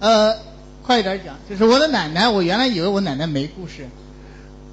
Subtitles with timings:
[0.00, 0.36] 呃，
[0.82, 3.88] 快一点讲，就是我的奶奶，我原来以为我奶奶没故事，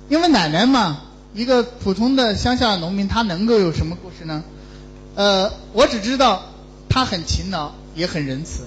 [0.10, 1.02] 因为奶奶嘛，
[1.34, 4.44] 一个普通的乡下农民，她能够有什么故事呢？
[5.16, 6.44] 呃，我只知道
[6.90, 8.64] 她很勤劳，也很仁慈。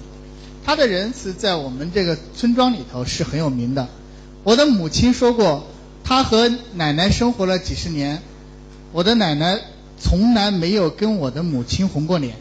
[0.64, 3.89] 她的仁慈在我们这个村庄里头是很有名的。
[4.45, 5.66] 我的母亲说过，
[6.05, 8.23] 她和奶奶生活了几十年，
[8.93, 9.61] 我的奶奶
[9.98, 12.36] 从来没有跟我的母亲红过脸。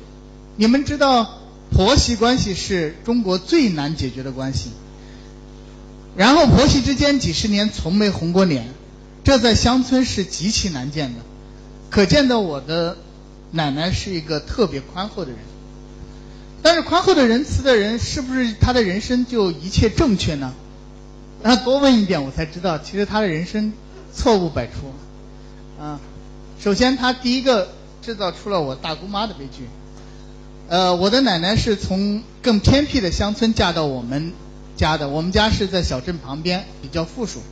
[0.56, 1.40] 你们知道，
[1.74, 4.70] 婆媳关系是中国最难解决的关系。
[6.16, 8.68] 然后婆媳之间几十年从没红过脸，
[9.24, 11.20] 这在乡村是极其难见的。
[11.90, 12.98] 可见的，我的
[13.52, 15.40] 奶奶是一个特别宽厚的人。
[16.62, 20.54] 但是宽厚的仁慈的人，是不是他的人生就一切正确呢？
[21.42, 23.74] 那多问一点，我才知道，其实他的人生
[24.14, 24.74] 错误百出。
[25.82, 26.00] 啊，
[26.60, 27.70] 首先他第一个
[28.02, 29.68] 制造出了我大姑妈的悲剧。
[30.74, 34.34] 呃，我的奶奶是从更偏僻的乡村嫁到我们
[34.76, 37.44] 家的，我们家是在小镇旁边，比较富庶。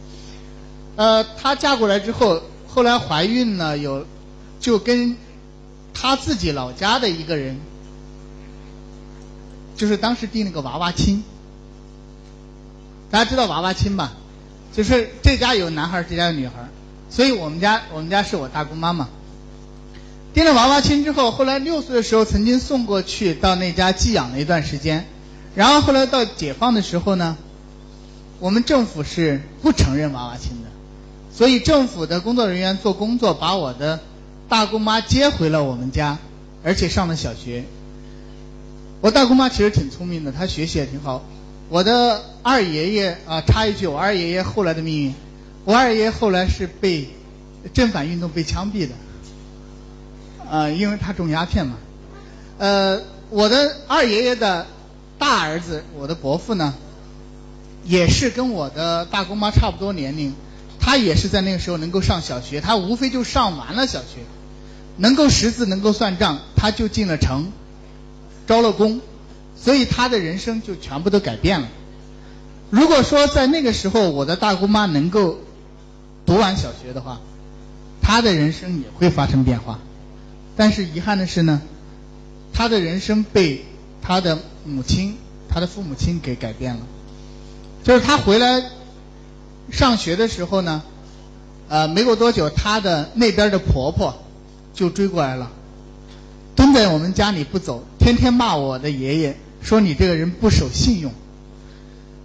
[0.96, 4.08] 呃，她嫁过来之后，后来怀孕呢，有
[4.60, 5.16] 就跟
[5.94, 7.60] 她自己老家的一个人，
[9.76, 11.24] 就是当时订了个娃娃亲。
[13.12, 14.14] 大家知道娃娃亲吧？
[14.76, 16.56] 就是这家有男孩，这家有女孩，
[17.12, 19.10] 所以我们家我们家是我大姑妈嘛。
[20.34, 25.06] 定了娃娃亲之后，后来六岁的时候曾经送过去到那家寄养了一段时间，
[25.56, 27.36] 然后后来到解放的时候呢，
[28.40, 30.70] 我们政府是不承认娃娃亲的，
[31.36, 34.00] 所以政府的工作人员做工作把我的
[34.48, 36.18] 大姑妈接回了我们家，
[36.64, 37.66] 而且上了小学。
[39.02, 41.26] 我大姑妈其实挺聪明的，她学习也挺好。
[41.68, 45.14] 我的二爷爷啊，插一句，我二爷爷后来的命运，
[45.66, 47.10] 我二爷爷后来是被
[47.74, 48.94] 正反运动被枪毙的。
[50.52, 51.78] 呃，因为他种鸦片嘛，
[52.58, 54.68] 呃，我的二爷爷的
[55.18, 56.74] 大儿子，我的伯父呢，
[57.86, 60.34] 也是跟我的大姑妈差不多年龄，
[60.78, 64.26] 他也是在那个时候能够上小学，他无非就上完了小学，
[64.98, 67.54] 能够识字，能够算账，他就进了城，
[68.46, 69.00] 招了工，
[69.56, 71.70] 所以他的人生就全部都改变了。
[72.70, 75.38] 如果说在那个时候我的大姑妈能够
[76.26, 77.22] 读完小学的话，
[78.02, 79.80] 他的人生也会发生变化。
[80.62, 81.60] 但是遗憾的是呢，
[82.54, 83.66] 他的人生被
[84.00, 85.18] 他的母亲、
[85.50, 86.82] 他的父母亲给改变了。
[87.84, 88.70] 就是他回来
[89.72, 90.84] 上学的时候呢，
[91.68, 94.22] 呃，没过多久，他的那边的婆婆
[94.76, 95.52] 就追过来了，
[96.56, 101.12] 蹲在我们家里不走，天天骂我的爷爷，说你这个人不守信用。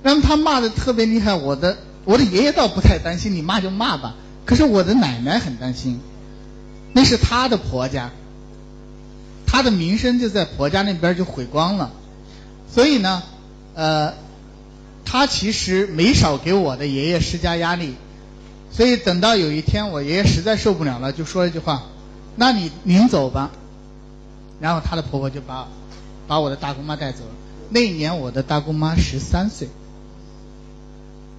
[0.02, 4.14] 那么他骂的特别厉害，我的我的爷爷倒不太担心，你骂就骂吧。
[4.44, 5.98] 可是我的奶奶很担心。
[6.92, 8.10] 那是她的婆家，
[9.56, 11.90] 她的名声就在婆家那边就毁光了，
[12.70, 13.22] 所以呢，
[13.74, 14.12] 呃，
[15.06, 17.94] 她其实没少给我的爷爷施加压力，
[18.70, 21.84] 所以等到有一天我爷爷实在受不了了，就说了一句话
[22.36, 23.50] ：“那你您走吧。”
[24.60, 25.66] 然后她的婆婆就把
[26.28, 27.30] 把我的大姑妈带走了。
[27.70, 29.70] 那一年我的大姑妈十三岁，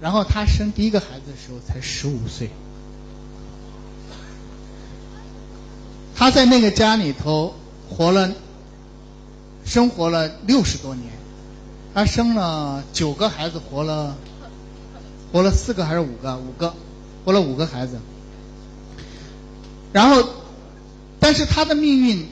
[0.00, 2.50] 然后她生第一个孩子的时候才十五岁。
[6.16, 7.54] 她在那个家里头
[7.90, 8.30] 活了，
[9.64, 11.10] 生活了六十多年，
[11.94, 14.16] 他生了九个孩子，活了，
[15.32, 16.36] 活了四个还是五个？
[16.36, 16.74] 五个，
[17.24, 17.98] 活了五个孩子。
[19.92, 20.28] 然后，
[21.18, 22.28] 但是他的命运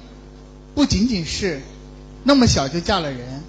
[0.74, 1.62] 不仅仅是
[2.22, 3.42] 那么小就嫁了人，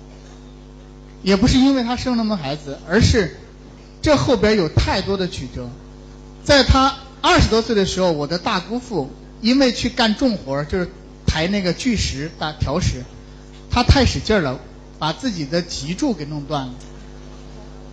[1.23, 3.37] 也不是因为他生那么多孩子，而是
[4.01, 5.69] 这后边有太多的曲折。
[6.43, 9.09] 在他二十多岁的时候，我的大姑父。
[9.39, 10.89] 因为去干重活就是
[11.37, 13.03] 抬那个巨石、打条石，
[13.69, 14.59] 他太使劲了，
[14.97, 16.73] 把自己的脊柱给弄断了。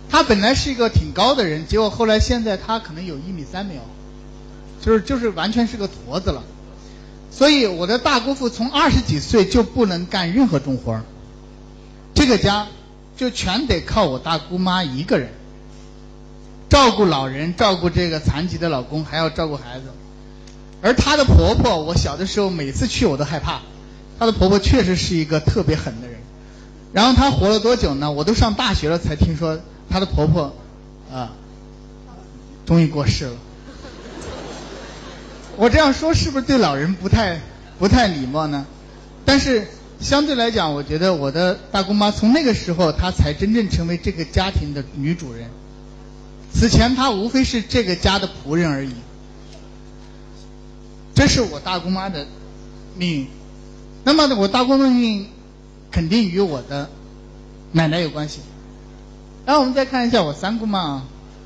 [0.09, 3.81] 他本来是一个挺高的人，结果后来现在他可能有一米三没有，
[4.81, 6.41] 就是就是完全是个驼子了。
[7.29, 11.03] 所以我的大姑父从二十几岁就不能干任何重活儿
[12.15, 12.65] 这个家
[13.15, 15.29] 就全得靠我大姑妈一个人，
[16.67, 19.85] 照顾老人，照顾这个残疾的老公，还要照顾孩子。
[20.85, 23.61] 而她的婆婆，我小的时候每次去我都害怕。
[24.19, 26.17] 她的婆婆确实是一个特别狠的人。
[26.93, 28.11] 然后她活了多久呢？
[28.11, 29.59] 我都上大学了才听说
[29.89, 30.53] 她的婆婆，
[31.11, 31.31] 啊，
[32.67, 33.31] 终于过世了。
[35.57, 37.41] 我这样说是不是对老人不太
[37.79, 38.67] 不太礼貌呢？
[39.25, 39.67] 但是
[39.99, 45.49] 相对来讲，我觉得我的大姑妈从那个时候她才真正成为这个家庭的女主人。
[46.53, 48.91] 此前她无非是这个家的仆人而已。
[51.15, 52.27] 这是我大姑妈的
[52.95, 53.27] 命运，
[54.03, 55.27] 那么我大姑妈的命运
[55.89, 56.89] 肯定与我的
[57.71, 58.41] 奶奶有关系。
[59.45, 61.03] 然后我们再看一下我三姑妈啊，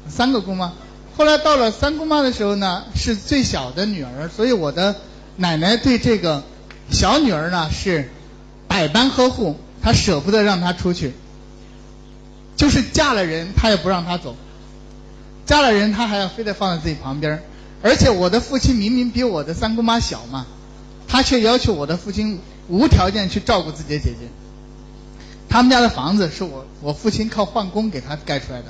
[0.09, 0.73] 三个姑妈。
[1.15, 4.95] 后来到了三姑妈的时候呢，是最小的女儿，所以我的
[5.35, 6.43] 奶奶对这个
[6.89, 8.09] 小女儿呢是
[8.67, 11.13] 百般呵护，她舍不得让她出去，
[12.55, 14.35] 就是嫁了人她也不让她走，
[15.45, 17.43] 嫁了人她还要非得放在自己旁边，
[17.81, 20.45] 而且我的父亲明明比我的三姑妈小嘛，
[21.07, 24.27] 他却要求我的父亲无条件去照顾自己的姐姐。
[25.47, 28.65] 他们家的房子是我我父亲靠换工给他盖出来的。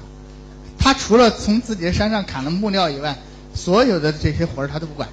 [0.78, 3.18] 他除了从自己的山上砍了木料以外，
[3.54, 5.10] 所有的这些活儿他都不管。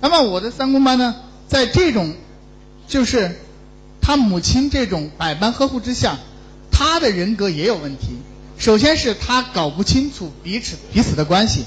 [0.00, 1.14] 那么我的三姑妈呢，
[1.48, 2.14] 在这种
[2.86, 3.34] 就是
[4.02, 6.18] 他母亲这种百般呵护之下，
[6.70, 8.18] 他的人格也有问题。
[8.58, 11.64] 首先是他搞不清楚彼此彼此的关系，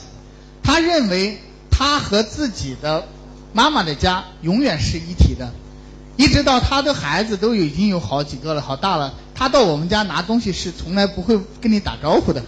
[0.64, 1.40] 他认为
[1.70, 3.08] 他和自己的
[3.54, 5.52] 妈妈的家永远是一体的。
[6.18, 9.14] 一直到他的孩子都已经有好几个了，好大了。
[9.34, 12.44] 他到我们家拿东西是从来不会跟你打招呼的。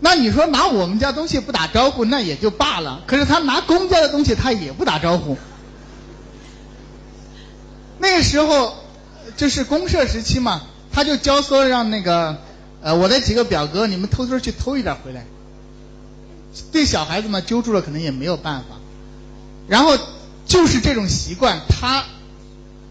[0.00, 3.02] 那你说拿我们家东西不打招呼，那也就罢了。
[3.06, 5.38] 可是他拿公家的东西，他也不打招呼。
[7.98, 8.76] 那个时候
[9.38, 10.62] 就是公社时期嘛，
[10.92, 12.36] 他就教唆让那个
[12.82, 15.24] 呃我的几个表哥，你们偷偷去偷一点回来。
[16.72, 18.76] 对小孩子嘛，揪住了可能也没有办法。
[19.68, 19.98] 然后。
[20.46, 22.04] 就是这种习惯，他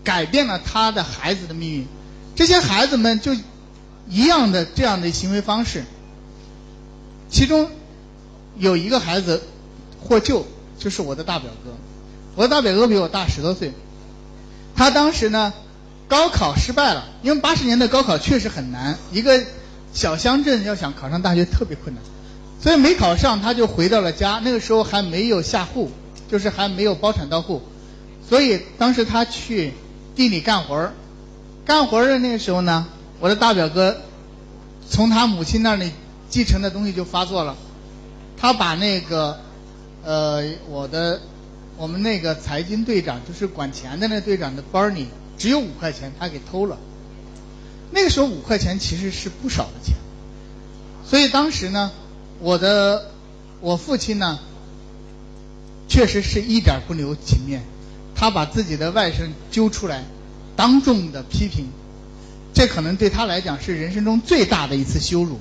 [0.02, 1.86] 改变了他的孩子的命运。
[2.34, 3.34] 这些孩子们就
[4.08, 5.84] 一样的这样的行为方式。
[7.30, 7.70] 其中
[8.58, 9.44] 有一个孩子
[10.00, 10.48] 获救，
[10.78, 11.72] 就是我的大表哥。
[12.38, 13.74] 我的大表哥比我大十多岁。
[14.74, 15.52] 他当时呢，
[16.08, 19.44] 高考失败了，因为八十年代高考确实很难，一个
[19.92, 22.02] 小乡镇要想考上大学特别困难，
[22.62, 24.42] 所以没考上，他就回到了家。
[24.44, 25.90] 那个时候还没有下户。
[26.30, 27.60] 就是还没有包产到户，
[28.30, 29.74] 所以当时他去
[30.16, 30.94] 地里干活儿，
[31.66, 32.86] 干活儿的那个时候呢，
[33.20, 33.98] 我的大表哥
[34.88, 35.92] 从他母亲那里
[36.30, 37.56] 继承的东西就发作了，
[38.38, 39.40] 他把那个
[40.04, 41.20] 呃我的
[41.78, 46.78] 我们那个财经队长就是管钱的那队长的包里只有五块钱，他给偷了。
[47.90, 49.96] 那个时候五块钱其实是不少的钱，
[51.04, 51.92] 所以当时呢，
[52.40, 53.12] 我的
[53.62, 54.40] 我父亲呢。
[55.92, 57.64] 确实是一点不留情面，
[58.14, 60.04] 他把自己的外甥揪出来，
[60.56, 61.66] 当众的批评，
[62.54, 65.40] 这可能对他来讲是人生中最大的一次羞辱。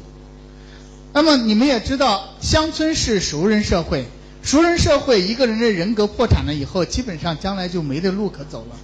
[1.12, 4.06] 那么你们也知道，乡村是熟人社会，
[4.42, 8.76] 熟人社会一个人的人格破产了以后，基本上将来就没得路可走了。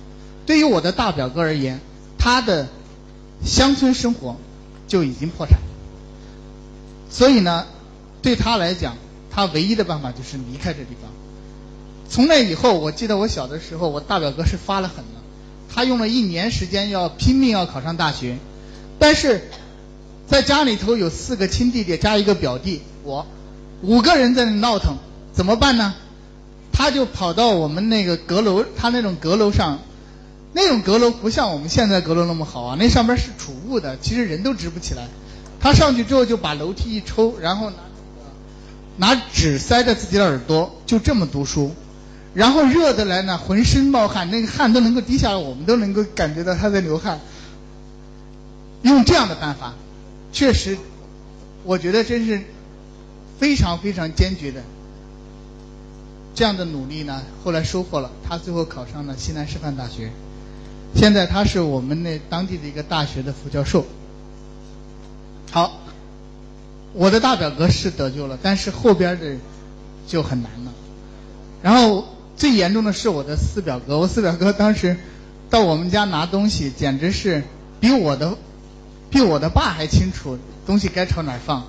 [0.44, 1.80] 对于我的大表哥而言，
[2.18, 2.68] 他的
[3.42, 4.36] 乡村生活
[4.86, 5.58] 就已经破产，
[7.08, 7.64] 所以呢，
[8.24, 8.96] 对他来讲，
[9.30, 11.10] 他唯一的办法就是离开这地方。
[12.08, 15.20] 从那以后，我记得我小的时候，我大表哥是发了狠了，
[15.72, 18.38] 他用了一年时间要拼命要考上大学，
[18.98, 19.48] 但是
[20.26, 23.26] 在家里头有四个亲弟弟加一个表弟，我
[23.82, 24.96] 五个人在那闹腾，
[25.34, 25.94] 怎么办呢？
[26.72, 29.80] 他就跑到我们那个阁楼，他那种阁楼上，
[30.54, 35.08] 那种阁楼不像我们现在阁楼那么好啊，那上边是储物的，其实人都直不起来。
[35.60, 37.76] 他上去之后就把楼梯一抽，然后拿
[38.96, 41.72] 拿纸塞着自己的耳朵，就这么读书。
[42.34, 47.20] 然后热的来呢，浑身冒汗，那个汗都能够滴下来，我们都能够感觉到他在流汗。
[48.82, 49.74] 用这样的办法，
[50.32, 50.76] 确实，
[51.62, 52.42] 我觉得真是
[53.38, 54.62] 非常非常坚决的。
[56.34, 60.10] 这样的努力呢，后来收获了，他最后考上了西南师范大学，
[60.96, 63.86] 现在他是我们那当地的一个大学的副教授。
[65.52, 65.78] 好，
[66.94, 69.36] 我的大表哥是得救了，但是后边的
[70.06, 70.72] 就很难了，
[71.62, 72.06] 然后。
[72.36, 74.96] 最严重的是我的四表哥，我四表哥当时
[75.50, 77.44] 到我们家拿东西，简直是
[77.78, 78.36] 比我的
[79.08, 80.36] 比我的爸还清楚
[80.66, 81.64] 东西该朝哪儿放。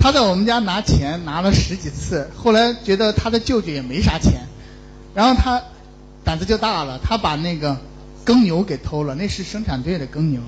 [0.00, 4.48] 他在我们家拿钱拿了十几次，后来觉得他的舅舅也没啥钱，
[5.14, 5.62] 然后他
[6.24, 7.78] 胆子就大了，他把那个
[8.24, 10.40] 耕牛给偷了，那是生产队的耕牛，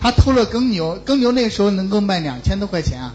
[0.00, 3.14] 他偷了耕牛，耕牛那个时候能够卖两千多块钱啊。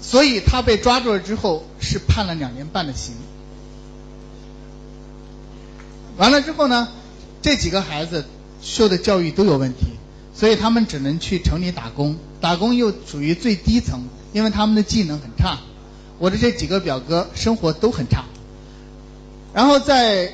[0.00, 3.14] 所以他被抓住了之后，是判了两年半的刑。
[6.16, 6.88] 完了之后呢，
[7.42, 8.24] 这几个孩子
[8.62, 9.86] 受的教育都有问题，
[10.34, 14.02] 所以他们只能去城里打工，打工又属于最低层，
[14.32, 15.58] 因为他们的技能很差。
[16.18, 18.24] 我的这几个表哥生活都很差。
[19.52, 20.32] 然后在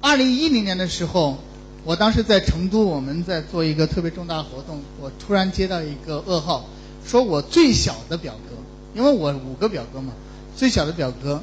[0.00, 1.38] 二零一零年的时候，
[1.84, 6.66] 我当时在成都，我们在做一个特别重大活动，我突然接到一个噩耗，
[7.04, 8.56] 说我最小的表哥。
[8.94, 10.12] 因为我五个表哥嘛，
[10.54, 11.42] 最小的表哥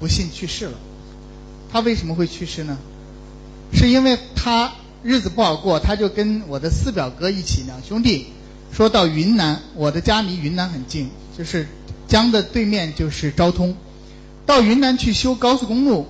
[0.00, 0.72] 不幸去世了。
[1.70, 2.76] 他为什么会去世呢？
[3.72, 4.72] 是因为他
[5.04, 8.26] 日子不好过，他就跟我的四表哥一起，两兄弟
[8.72, 11.68] 说到云南，我的家离云南很近，就是
[12.08, 13.76] 江的对面就是昭通，
[14.44, 16.06] 到云南去修高速公路。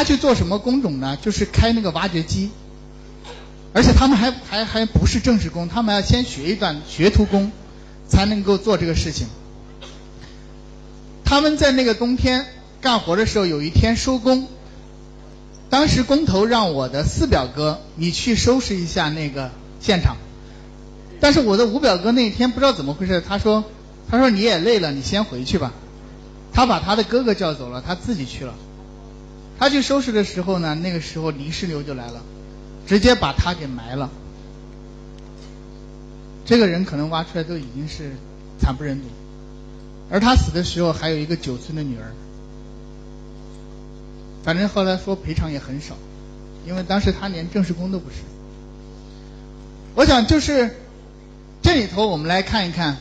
[0.00, 1.18] 他去做什么工种呢？
[1.20, 2.48] 就是开那个挖掘机，
[3.74, 7.52] 而且他们还还还不是正式工，他们要先学一段学徒工，
[8.08, 9.26] 才能够做这个事情。
[11.22, 12.46] 他们在那个冬天
[12.80, 14.48] 干活的时候，有一天收工，
[15.68, 20.16] 当时工头让我的四表哥你去收拾一下那个现场，
[21.20, 23.64] 但是我的五表哥那一天不知道怎么回事，他说
[24.10, 25.74] 他说你也累了，你先回去吧，
[26.54, 28.54] 他把他的哥哥叫走了，他自己去了。
[29.60, 32.22] 他去收拾的时候呢，那个时候泥石流就来了，
[32.86, 34.10] 直接把他给埋了。
[36.46, 38.12] 这个人可能挖出来都已经是
[38.58, 39.04] 惨不忍睹，
[40.10, 42.14] 而他死的时候还有一个九岁的女儿。
[44.42, 45.94] 反正后来说赔偿也很少，
[46.66, 48.16] 因为当时他连正式工都不是。
[49.94, 50.74] 我想就是
[51.60, 52.96] 这里头我们来看一看，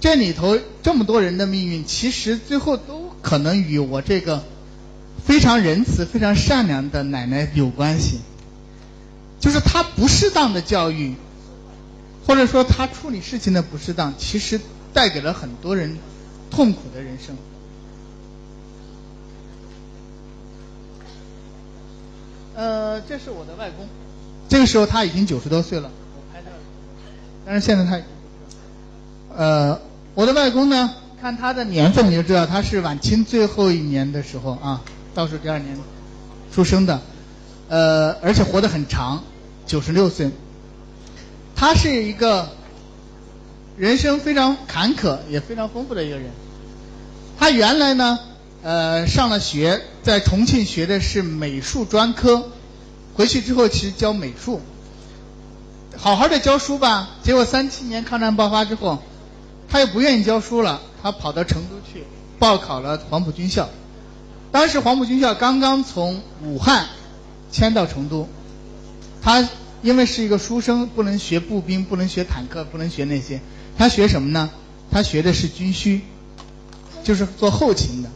[0.00, 4.42] 这里头这么多人的命运，其实最后都可能与我这个。
[5.24, 8.20] 非常仁慈、非常善良的奶奶有关系，
[9.38, 11.14] 就是她不适当的教育，
[12.26, 14.60] 或者说她处理事情的不适当，其实
[14.92, 15.96] 带给了很多人
[16.50, 17.36] 痛苦的人生。
[22.56, 23.86] 呃，这是我的外公，
[24.48, 26.50] 这个时候他已经九十多岁了，我拍的，
[27.46, 28.00] 但是现在他
[29.34, 29.80] 呃，
[30.14, 34.82] 我的外公呢，看他的年份你就知道他是晚清最后一年的时候啊。
[35.14, 35.76] 倒数第二年
[36.52, 37.00] 出生的，
[37.68, 39.24] 呃，而且活得很长，
[39.66, 40.30] 九十六岁。
[41.56, 42.48] 他是一个
[43.76, 46.30] 人生非常坎坷也非常丰富的一个人。
[47.38, 48.18] 他原来呢，
[48.62, 52.50] 呃，上了学，在重庆学的是美术专科，
[53.14, 54.60] 回去之后其实教美术，
[55.96, 57.10] 好好的教书吧。
[57.22, 59.02] 结果三七年抗战爆发之后，
[59.68, 62.04] 他又不愿意教书了，他跑到成都去
[62.38, 63.68] 报考了黄埔军校。
[64.52, 66.86] 当时黄埔军校刚刚从武汉
[67.52, 68.28] 迁到成都，
[69.22, 69.48] 他
[69.82, 73.40] 因为是一个书生，不能学步兵，不能学坦克，不能学那些，
[73.78, 74.50] 他学什么呢？
[74.90, 76.00] 他学的是军需，
[77.04, 78.10] 就是做后勤的。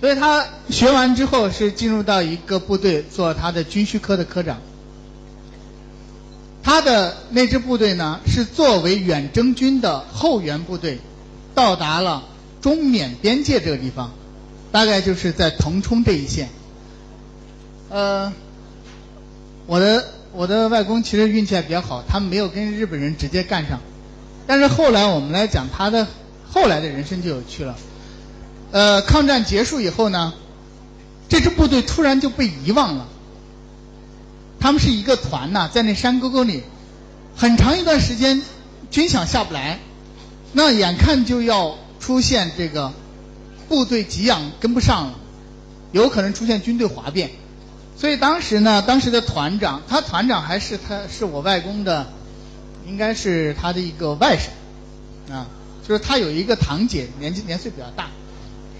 [0.00, 4.58] 所以他学完之后是进入到一个部队做他的军需科的科长。
[6.62, 10.98] 他的那支部队呢是作为远征军的后援部队，
[11.54, 12.24] 到达了
[12.60, 14.12] 中缅边界这个地方。
[14.76, 16.50] 大概就是在腾冲这一线，
[17.88, 18.30] 呃，
[19.66, 20.04] 我的
[20.34, 23.80] 我的外公其实运气还比较好，他没有跟日本人直接干上，
[24.46, 26.06] 但是后来我们来讲他的
[26.52, 27.74] 后来的人生就有趣了，
[28.70, 30.34] 呃，抗战结束以后呢，
[31.30, 33.06] 这支部队突然就被遗忘了，
[34.60, 36.62] 他们是一个团呐，在那山沟沟里，
[37.34, 38.42] 很长一段时间
[38.90, 39.78] 军饷下不来，
[40.52, 42.92] 那眼看就要出现这个。
[43.68, 45.14] 部队给养跟不上了，
[45.92, 47.30] 有可能出现军队哗变，
[47.96, 52.06] 所以当时呢，当时的团长，他团长还是他是我外公的，
[52.86, 55.46] 应该是他的一个外甥，啊，
[55.86, 58.08] 就是他有一个堂姐，年纪年岁比较大，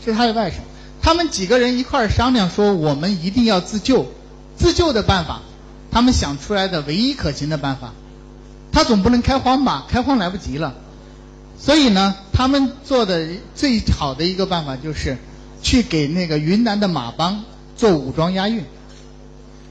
[0.04, 0.54] 是他的外甥，
[1.02, 4.06] 他们几个人一块儿商量说，我们一定要自救，
[4.56, 5.42] 自救的办法，
[5.90, 7.92] 他们想出来的唯一可行的办法，
[8.72, 10.74] 他总不能开荒吧，开荒来不及了。
[11.58, 15.16] 所以呢，他们做的最好的一个办法就是，
[15.62, 17.44] 去给那个云南的马帮
[17.76, 18.62] 做武装押运，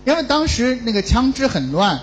[0.05, 2.01] 因为当时那个枪支很乱，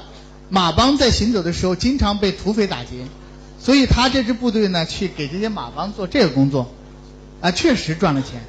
[0.48, 3.06] 马帮在行走的时候经常被土匪打劫，
[3.60, 6.72] 所以他这支部队呢，去给这些马帮做这个工作，
[7.40, 8.40] 啊，确实赚了钱。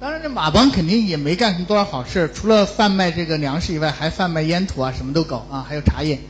[0.00, 6.20] 当然，这马帮肯定也没干多少好事，除了贩卖这个粮食以外，还贩卖烟土啊，什么都搞啊，还有茶叶。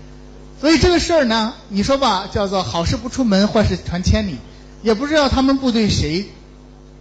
[0.65, 4.39] 所以这个事儿呢，你说吧，叫做好事不出门，坏事传千里，
[4.83, 6.25] 也不知道他们部队谁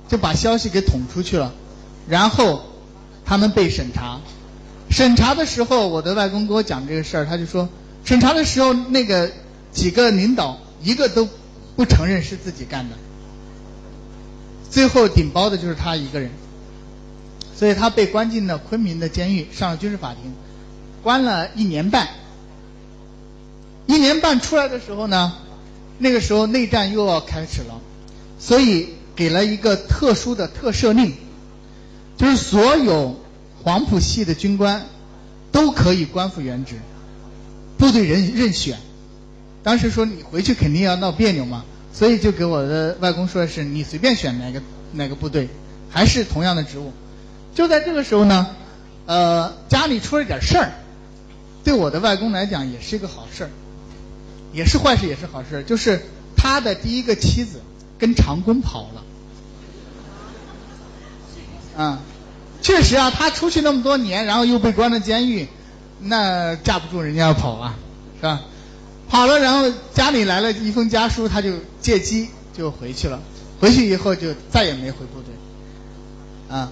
[0.09, 1.53] 就把消息给捅出去了，
[2.09, 2.65] 然后
[3.23, 4.19] 他们被审查，
[4.89, 7.69] 审查的时候，我的外公给我讲这个事儿，他就说，
[8.03, 9.31] 审查的时候那个
[9.71, 11.25] 几个领导一个都
[11.77, 12.97] 不承认是自己干的，
[14.69, 16.29] 最后顶包的就是他一个人，
[17.55, 20.33] 所以他被关进了昆明的监狱，上了军事法庭，
[21.01, 22.09] 关了一年半。
[23.85, 25.33] 一年半出来的时候呢，
[25.97, 27.81] 那个时候内战又要开始了，
[28.39, 31.13] 所以给了一个特殊的特赦令，
[32.17, 33.19] 就是所有
[33.63, 34.85] 黄埔系的军官
[35.51, 36.75] 都可以官复原职，
[37.77, 38.77] 部队任任选。
[39.63, 41.63] 当时说你回去肯定要闹别扭嘛，
[41.93, 44.61] 所以就给我的外公说的是你随便选哪个
[44.93, 45.49] 哪个部队，
[45.89, 46.91] 还是同样的职务。
[47.53, 48.47] 就在这个时候呢，
[49.05, 50.71] 呃，家里出了点事儿。
[51.63, 53.49] 对我的外公来讲也是一个好事儿，
[54.53, 56.01] 也是坏事也是好事，就是
[56.37, 57.59] 他的第一个妻子
[57.99, 59.03] 跟长工跑了。
[61.75, 61.97] 嗯，
[62.61, 65.47] 确实啊，他出去那么多年，然后又被关了监狱，
[65.99, 67.75] 那架不住人家要跑啊，
[68.17, 68.41] 是吧？
[69.09, 73.19] 跑了，然后家里来了一封家书，他就借机就回去了。
[73.59, 76.69] 回去以后就再也没回部队，啊。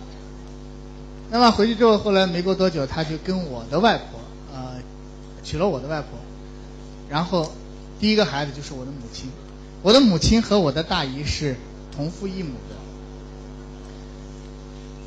[1.30, 4.20] 那么回去之后，后来没过多久，他就跟我的外婆，
[4.54, 4.74] 呃，
[5.44, 6.10] 娶了我的外婆，
[7.10, 7.54] 然后
[8.02, 9.30] 第一个孩子就是我的母亲。
[9.84, 11.56] 我的母亲和我的大姨是
[11.96, 12.76] 同父异母的。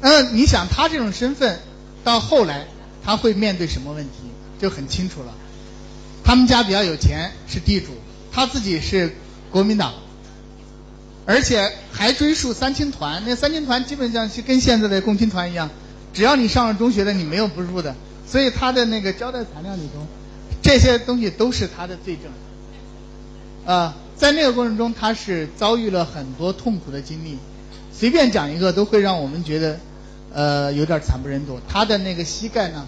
[0.01, 1.59] 嗯，你想他这种身份，
[2.03, 2.67] 到后来
[3.05, 4.11] 他会面对什么问题，
[4.61, 5.35] 就很清楚了。
[6.25, 7.89] 他们家比较有钱，是地主，
[8.33, 9.15] 他自己是
[9.51, 9.95] 国民党，
[11.27, 13.23] 而且还追溯三青团。
[13.27, 15.71] 那三青团基本上是跟现在的共青团一样，
[16.13, 17.95] 只要你上了中学的，你没有不入的。
[18.27, 20.07] 所以他的那个交代材料里头，
[20.63, 22.25] 这些东西都是他的罪证。
[23.67, 27.39] 啊，在那个过程中，他是遭遇了很多痛苦的经历，
[27.93, 29.79] 随便讲一个都会让我们觉得。
[30.37, 31.61] 呃，有点惨不忍睹。
[31.69, 32.85] 他的那个膝盖呢，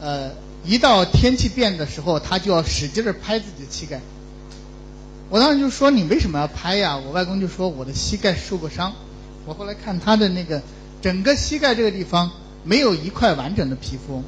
[0.00, 0.30] 呃，
[0.64, 4.00] 一到天气变的时候，他就要使劲的拍自己的膝盖。
[5.28, 8.92] 我当时就说：“你为什么要拍呀？”我外公就说：“我的膝盖受过伤。”
[9.44, 10.62] 我后来看他的那个
[11.02, 12.30] 整个膝盖这个地方
[12.62, 14.22] 没有一块完整的皮肤，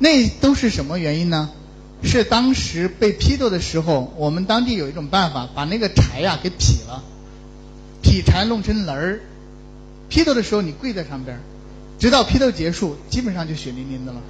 [0.00, 1.50] 那都是什么原因呢？
[2.02, 7.02] 是当时被批斗的时候，我们当地有一种办法，把那个柴呀给劈了，
[8.02, 9.20] 劈柴弄成棱儿，
[10.08, 11.40] 批斗的时候你跪在上边。
[11.98, 14.20] 直到批斗结束，基本上就血淋淋的了，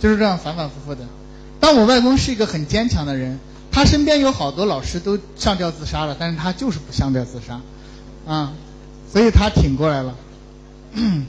[0.00, 1.04] 就是这样反反复复的。
[1.58, 3.40] 但我外公是一个很坚强的人，
[3.72, 7.60] 他身边有好多老师都上吊自杀了，但是他就是不上吊自杀，
[8.24, 8.52] 啊，
[9.12, 10.14] 所以他挺过来了。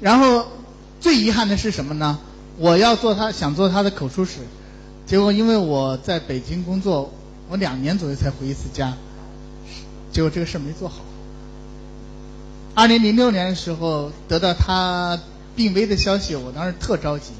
[0.00, 0.46] 然后
[1.00, 2.20] 最遗憾的是什么呢？
[2.58, 4.40] 我要做他想做他的口述史，
[5.06, 7.12] 结果因为我在北京工作，
[7.48, 8.94] 我两年左右才回一次家，
[10.12, 10.96] 结果这个事没做好。
[12.74, 15.18] 二零零六年的时候，得到他
[15.54, 17.32] 病危的消息，我当时特着急。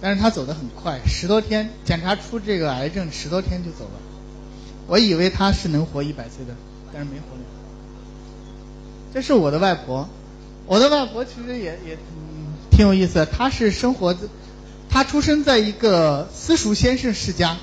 [0.00, 4.00] 但是他走得很快，十多天检查出这个癌症，十多天就走了。
[4.88, 6.54] 我以为他是能活一百岁的，
[6.92, 7.42] 但是没活了。
[9.14, 10.08] 这是我的外婆，
[10.66, 12.04] 我的外婆其实也也挺
[12.72, 13.26] 挺有意思的。
[13.26, 14.20] 她是生活，在，
[14.88, 17.56] 他出生在一个私塾先生世家，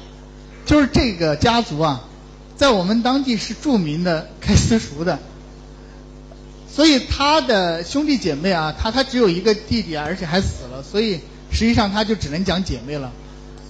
[0.65, 2.03] 就是这个家族啊，
[2.55, 5.19] 在我们当地是著名的开私塾的。
[6.71, 11.19] 所以他的兄弟姐妹啊，他他只有一个弟弟啊，而且还死了，所以
[11.51, 13.11] 实际上他就只能讲姐妹了。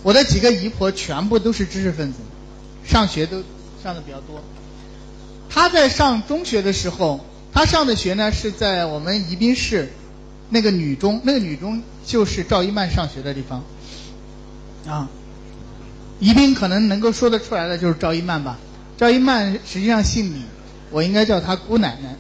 [0.04, 2.20] 我的几个姨婆全部都是知识分子，
[2.86, 3.42] 上学都
[3.84, 4.42] 上的比较多。
[5.50, 9.92] 他在上中学的时候，他上的学呢是在我们宜宾市
[10.50, 13.64] 那个女中，那个女中就是赵一曼上学的地方。
[14.88, 15.08] 啊，
[16.20, 18.58] 宜宾可能能够说得出来的就是赵一曼吧。
[18.98, 20.42] 赵一曼实际上姓李，
[20.92, 22.16] 我应该叫她姑奶奶。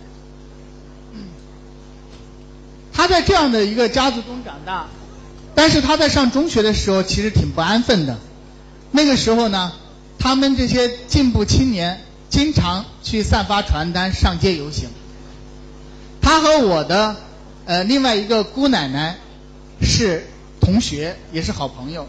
[2.94, 4.88] 她在这样的一个家族中长大，
[5.56, 8.18] 但是她在上中学的时候其实挺不安分的。
[8.92, 9.72] 那个时候呢，
[10.20, 14.90] 他们这些进步青年经常去散发传单、上街游行。
[16.22, 17.16] 她和我的
[17.70, 19.18] 呃另外一个姑奶奶
[19.80, 20.26] 是
[20.60, 22.08] 同学，也是好朋友。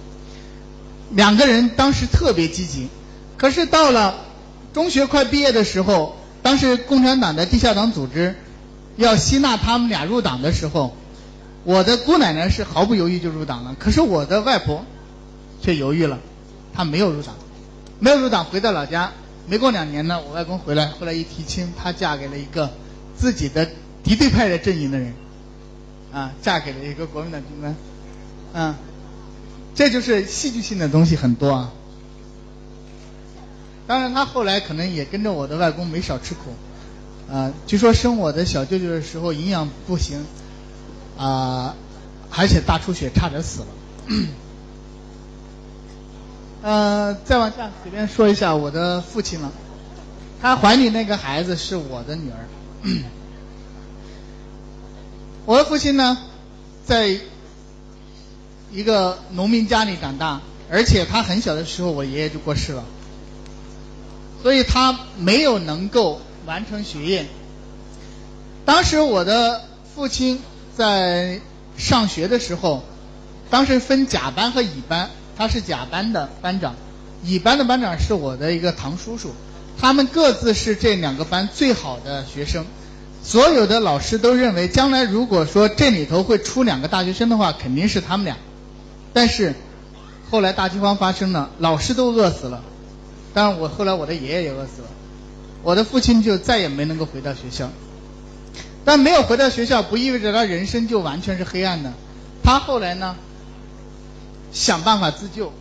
[1.11, 2.89] 两个人当时特别积极，
[3.37, 4.25] 可是到了
[4.73, 8.37] 中学快毕业的时候，当时共产党的地下党组织。
[8.97, 10.97] 要吸纳他们俩入党的时候，
[11.65, 13.77] 我的姑奶奶是毫不犹豫就入党了。
[13.79, 14.87] 可是我的外婆
[15.61, 16.19] 却犹豫了，
[16.73, 17.35] 她没有入党，
[17.99, 19.13] 没有入党，回到老家。
[19.47, 22.71] 没过两年呢，我外公回来，后来一提亲，她嫁给了一个
[23.15, 23.69] 自己的
[24.03, 25.15] 敌对派的阵营的人，
[26.13, 27.75] 啊，嫁给了一个国民党军官，
[28.53, 28.75] 嗯，
[29.75, 31.73] 这就是戏剧性的东西很多啊。
[33.87, 36.53] 当然，她后来可能也跟着我的外公没少吃苦。
[37.33, 40.25] 啊，据说生我的小舅舅的时候营养不行，
[41.17, 41.77] 啊，
[42.31, 43.67] 而且大出血，差点死了。
[46.63, 49.53] 呃，再往下随便说一下我的父亲了，
[50.43, 52.49] 他怀里那个孩子是我的女儿。
[55.47, 56.19] 我的父亲呢，
[56.87, 57.19] 在
[58.73, 62.85] 一个农民家里长大，而且他很小的时候，我爷爷就过世了，
[64.43, 66.21] 所以他没有能够。
[66.47, 67.27] 完成学业。
[68.65, 69.63] 当时我的
[69.95, 70.41] 父亲
[70.75, 71.39] 在
[71.77, 72.83] 上学的时候，
[73.51, 76.75] 当时分甲班和乙班，他是甲班的班长，
[77.23, 79.33] 乙班的班长是我的一个堂叔叔，
[79.79, 82.65] 他们各自是这两个班最好的学生，
[83.23, 88.37] 所有的老师都认为，将来如果说这里头会出两个大学生的话，肯定是他们俩。
[89.13, 89.55] 但是
[90.31, 92.63] 后来大饥荒发生了，老师都饿死了，
[93.35, 94.89] 当然我后来我的爷爷也饿死了，
[95.63, 97.71] 我的父亲就再也没能够回到学校。
[98.85, 101.93] 但没有回到学校，不意味着他人生就完全是黑暗的。
[102.43, 103.15] 他后来呢，
[104.53, 105.53] 想办法自救。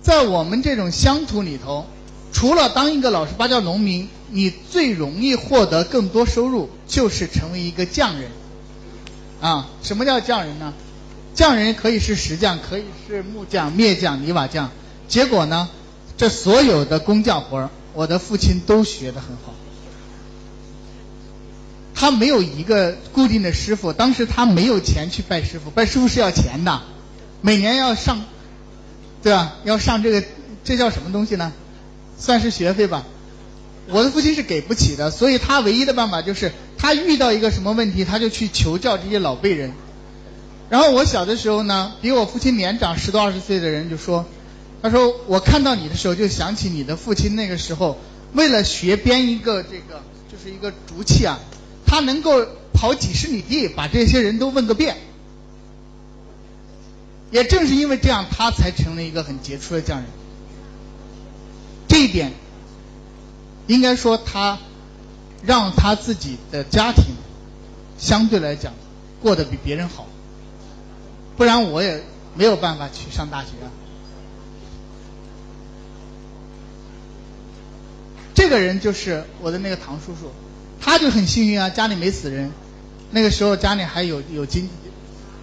[0.00, 1.84] 在我们这种乡土里头，
[2.32, 8.30] 除了当一个老实巴交农民，你最容易获得更多收入，就是成为一个匠人。
[9.40, 10.72] 啊，什么叫匠人呢？
[11.34, 14.70] 匠人可以是石匠，可以是木匠、篾匠、泥瓦匠。
[15.08, 15.68] 结果呢，
[16.16, 19.54] 这所有的工匠活儿，我的父亲都学得很好。
[21.94, 26.82] 他没有一个固定的师傅，当时他没有钱去拜师傅，拜师傅是要钱的，
[27.40, 28.24] 每年要上，
[29.22, 29.56] 对吧？
[29.64, 30.22] 要上这个，
[30.64, 31.52] 这叫什么东西呢？
[32.20, 33.04] 算是学费吧。
[33.88, 39.72] 我的父亲是给不起的，所以他唯一的办法就是他遇到一个什么问题，他就去求教这些老辈人。
[40.68, 44.24] 然后我小的时候呢，比我父亲年长十多二十岁的人就说，
[44.82, 47.98] 他说我看到你的时候就想起你的父亲那个时候
[48.34, 51.40] 为了学编一个这个就是一个竹器啊。
[51.84, 54.96] 他能够跑几十里地，把这些人都问个遍。
[57.32, 60.06] 也正是因为这样，他才成了一个很杰出的匠人。
[62.00, 62.32] 这一点，
[63.66, 64.58] 应该说他
[65.44, 67.04] 让他自己的家庭
[67.98, 68.72] 相对来讲
[69.20, 70.06] 过得比别人好。
[71.36, 72.02] 不然我也
[72.34, 73.68] 没有办法去上大学啊。
[78.32, 80.32] 这个人就是我的那个唐叔叔。
[80.80, 82.52] 他就很幸运啊，家里没死人，
[83.10, 84.70] 那个时候家里还有有经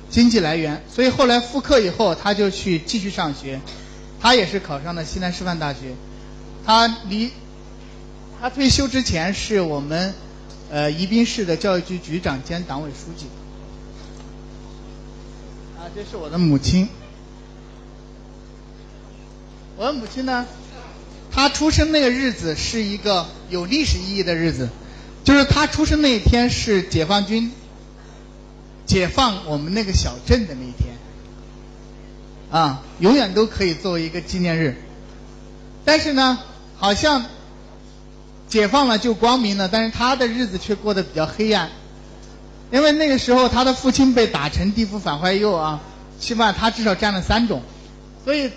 [0.09, 3.61] 经济来源，所以后来复课以后，他就去继续上学，
[4.19, 5.93] 他也是考上了西南师范大学，
[6.67, 7.31] 他离
[8.41, 10.13] 他退休之前是我们
[10.69, 13.27] 呃宜宾市的教育局局长兼党委书记，
[15.77, 16.89] 啊，这是我的母亲，
[19.77, 20.45] 我的母亲呢，
[21.31, 24.67] 她出生那个日子是一个有历史意义的日子。
[25.23, 27.49] 就是她出生那一天是解放军
[28.85, 30.97] 解放我们那个小镇的那一天，
[32.51, 34.75] 啊，永远都可以作为一个纪念日。
[35.85, 36.37] 但是呢，
[36.79, 37.25] 好像
[38.47, 41.69] 解放了就光明了，但是他的日子却过得比较黑暗，
[42.71, 45.81] 因为那个时候他的父亲被打成地府反坏右啊，
[46.19, 47.61] 起码他至少占了三种，
[48.23, 48.51] 所以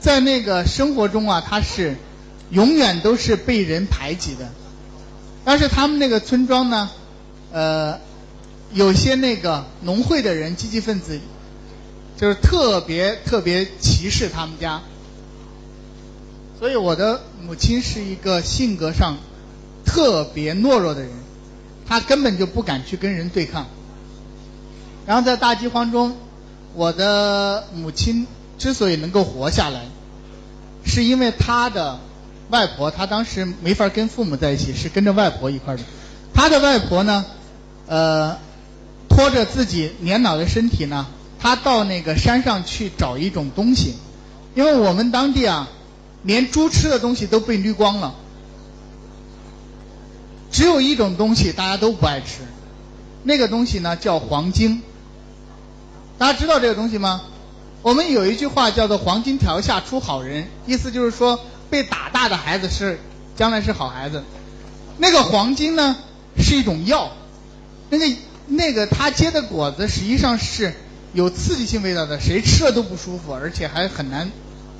[0.00, 1.96] 在那个生活中啊，他是
[2.50, 4.50] 永远都是被人排挤的。
[5.44, 6.90] 但是他们那个村庄呢，
[7.52, 7.98] 呃，
[8.72, 11.20] 有些那个农会的人、积极分子，
[12.16, 14.82] 就是特别特别歧视他们家。
[16.64, 19.18] 所以我的母亲是一个性格上
[19.84, 21.10] 特别懦弱的人，
[21.86, 23.66] 她根本就不敢去跟人对抗。
[25.04, 26.16] 然后在大饥荒中，
[26.72, 29.82] 我的母亲之所以能够活下来，
[30.86, 31.98] 是因为她的。
[32.48, 35.82] 外婆，她当时没法跟父母在一起，是跟着外婆一块的。
[36.32, 37.26] 她的外婆呢，
[37.86, 38.38] 呃，
[39.10, 43.96] 拖着自己年老的身体呢，她到那个山上去找一种东西，
[44.54, 45.68] 因为我们当地啊，
[46.24, 48.14] 连猪吃的东西都被滤光了，
[50.50, 52.42] 只有一种东西大家都不爱吃，
[53.22, 54.82] 那个东西呢叫黄精。
[56.18, 57.22] 大家知道这个东西吗？
[57.82, 61.38] 我们有一句话叫做“黄金条下出好人”，意思就是说。
[61.70, 63.00] 被打大的孩子是
[63.34, 64.22] 将来是好孩子，
[64.98, 65.96] 那个黄金呢
[66.36, 67.10] 是一种药，
[67.90, 68.06] 那个
[68.46, 70.72] 那个他结的果子实际上是
[71.14, 74.30] 有刺激性味道的，谁吃了都不舒服，而且还很难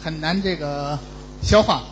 [0.04, 1.00] 很难这个
[1.44, 1.85] 消化。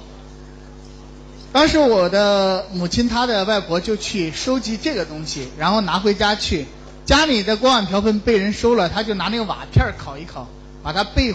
[1.52, 6.66] 当时我的母亲她的外婆就去收集这个东西，然后拿回家去，
[7.04, 10.48] 家里的锅碗瓢盆被人收了，他就拿那个瓦片烤一烤，
[10.82, 11.34] 把它焙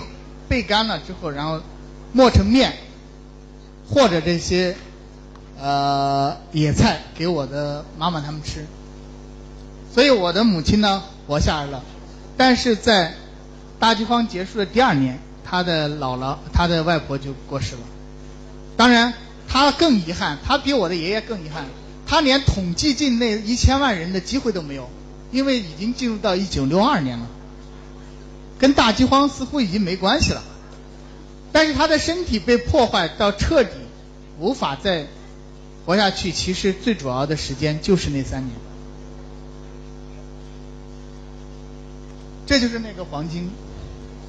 [0.49, 1.61] 焙干了之后，然后
[2.11, 2.73] 磨成面。
[3.89, 4.75] 或者这些
[5.57, 8.65] 呃野菜给我的妈妈他们吃，
[9.93, 11.81] 所以我的母亲呢活下来了，
[12.35, 13.13] 但是在
[13.79, 17.81] 大饥荒结束的第二年，她的姥姥她的外婆就过世了。
[18.77, 19.13] 当然，
[19.49, 21.65] 他更遗憾，他比我的爷爷更遗憾，
[22.05, 24.87] 他连统计进那一千万人的机会都没有，
[25.31, 27.27] 因为已经进入到一九六二年了，
[28.59, 30.43] 跟大饥荒似乎已经没关系了。
[31.51, 33.71] 但是他的身体被破坏到彻底
[34.37, 35.07] 无法再
[35.85, 38.55] 活下去，其实最主要的时间就是那三年。
[42.45, 43.49] 这就是那个黄金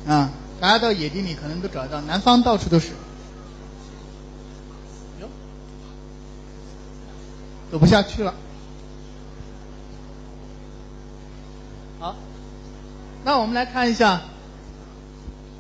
[0.07, 2.89] 啊，大家到野地里可能都找到，南方到处都是。
[7.71, 8.35] 走不下去了。
[12.01, 12.17] 好，
[13.25, 14.23] 那我们来看一下。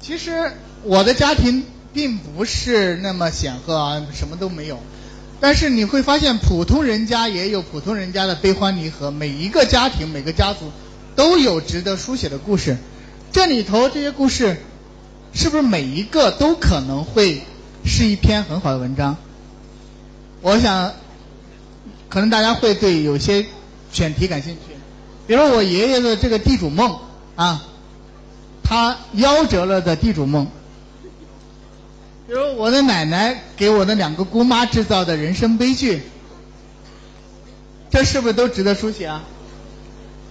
[0.00, 0.52] 其实
[0.84, 4.78] 我的家庭并不是那么显赫啊，什么都没有。
[5.40, 10.70] 但是你会发现，普通人家也有普通人家的悲欢离合，每一个家庭、每个家族
[11.14, 12.76] 都有值得书写的故事。
[13.30, 14.56] 这里头这些故事，
[15.34, 17.42] 是不是每一个都可能会
[17.84, 19.16] 是一篇很好的文章？
[20.40, 20.92] 我想，
[22.08, 23.46] 可能大家会对有些
[23.92, 24.74] 选题感兴趣，
[25.26, 26.98] 比如我爷爷的这个地主梦
[27.36, 27.64] 啊，
[28.62, 30.46] 他夭折了的地主梦。
[32.26, 36.02] 比如我的奶奶给我的两个姑妈制造的人生悲剧，
[37.90, 39.24] 这是不是都值得书写啊？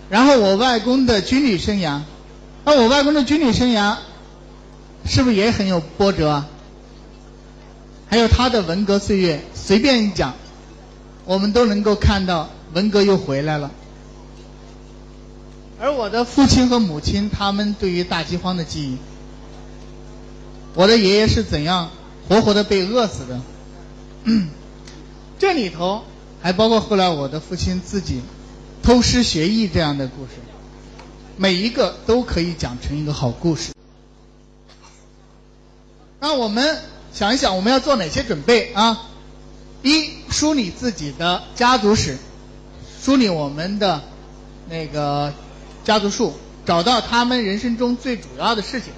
[0.10, 2.02] 然后我外公的军旅生涯，
[2.66, 3.98] 那我外公的军旅生涯
[5.06, 6.48] 是不是也很有波折啊？
[8.10, 10.36] 还有他的文革岁月，随便一讲，
[11.28, 13.70] 我们都能够看到文革又回来了。
[15.80, 18.98] 而我的父亲和母亲，他们对于大饥荒的记忆。
[20.74, 21.92] 我的爷爷是怎样
[22.28, 23.42] 活活的被饿死的？
[25.38, 26.04] 这里头
[26.42, 28.22] 还包括后来我的父亲自己
[28.82, 30.32] 偷师学艺这样的故事，
[31.36, 33.74] 每一个都可以讲成一个好故事。
[36.20, 36.80] 那我们
[37.14, 39.10] 想一想，我们要做哪些准备啊？
[39.84, 42.18] 一，梳理自己的家族史，
[43.02, 44.02] 梳理我们的
[44.70, 45.34] 那个
[45.84, 46.34] 家族树，
[46.66, 48.92] 找到他们人生中最主要的事情。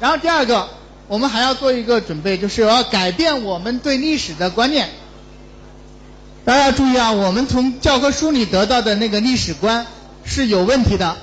[0.00, 0.68] 然后第二个。
[1.08, 4.90] 我们还要做一个准备，就是要改变我们对历史的观念。
[6.44, 9.86] 大家注意啊，我们从教科书里得到的那个历史观
[10.26, 11.16] 是有问题的。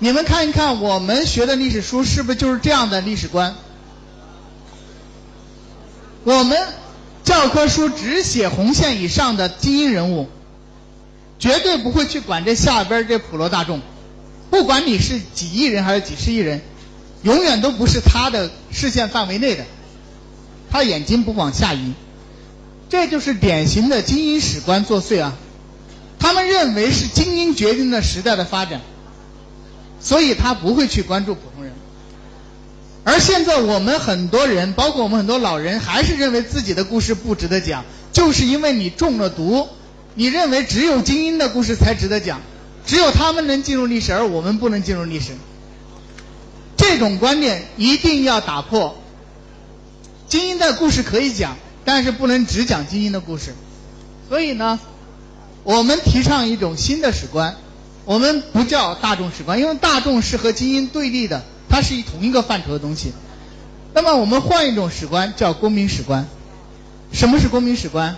[0.00, 3.54] 你们看一看，我们学的历史书是不是就是这样的历史观？
[6.26, 6.58] 我们
[7.22, 10.28] 教科书只写红线以上的精英人物，
[11.38, 13.80] 绝对不会去管这下边这普罗大众，
[14.50, 16.60] 不管你是几亿人还是几十亿人。
[17.22, 19.64] 永远都不是他的视线范围内的，
[20.68, 21.92] 他眼睛不往下移，
[22.88, 25.32] 这就是典型的精英史观作祟啊！
[26.18, 28.80] 他们认为是精英决定了时代的发展，
[30.00, 31.72] 所以他不会去关注普通人。
[33.08, 39.68] 而现在我们很多人，包括我们很多老人，还是认为自己的故事不值得讲，就是因为你中了毒，
[40.16, 42.40] 你认为只有精英的故事才值得讲，
[42.84, 45.34] 只有他们能进入历史，而我们不能进入历史。
[46.76, 48.96] 这种观念一定要打破。
[50.26, 53.54] 精英的故事可以讲，但是不能只讲精英的故事。
[54.28, 54.80] 所以呢，
[55.62, 57.54] 我们提倡一种新的史观，
[58.04, 63.12] 我们不叫大众史观，因为大众是和精英对立的，它是一同一个范畴的东西。
[63.94, 66.26] 那么我们换一种史观，叫公民史观。
[67.12, 68.16] 什么是公民史观？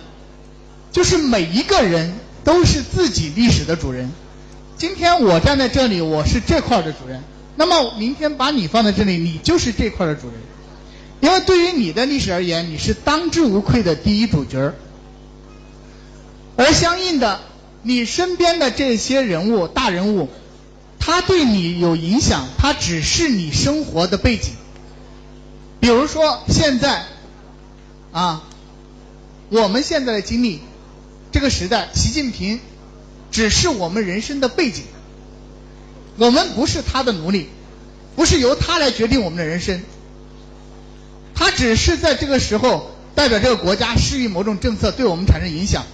[0.91, 4.11] 就是每一个人都是自己历史的主人。
[4.77, 7.21] 今天我站在这里，我是这块的主人。
[7.55, 10.35] 那么明天把你放在这里，你就是这块的主人，
[11.19, 14.73] 因为对于你的历史而言，你是当之无愧的第一主角
[16.55, 17.41] 而相应的，
[17.83, 20.29] 你身边的这些人物、大人物，
[20.99, 24.53] 他对你有影响，他只是你生活的背景。
[25.79, 27.05] 比如说现在，
[28.11, 28.43] 啊，
[29.49, 30.59] 我们现在的经历，
[31.31, 32.59] 这个时代，习近平
[33.31, 34.83] 只是我们人生的背景。
[36.17, 37.47] 我们不是他的奴隶，
[38.17, 39.81] 不是由他来决定我们的人生，
[41.33, 45.85] 他只是在这个时候代表这个国家施予某种政策，对我们产生影响，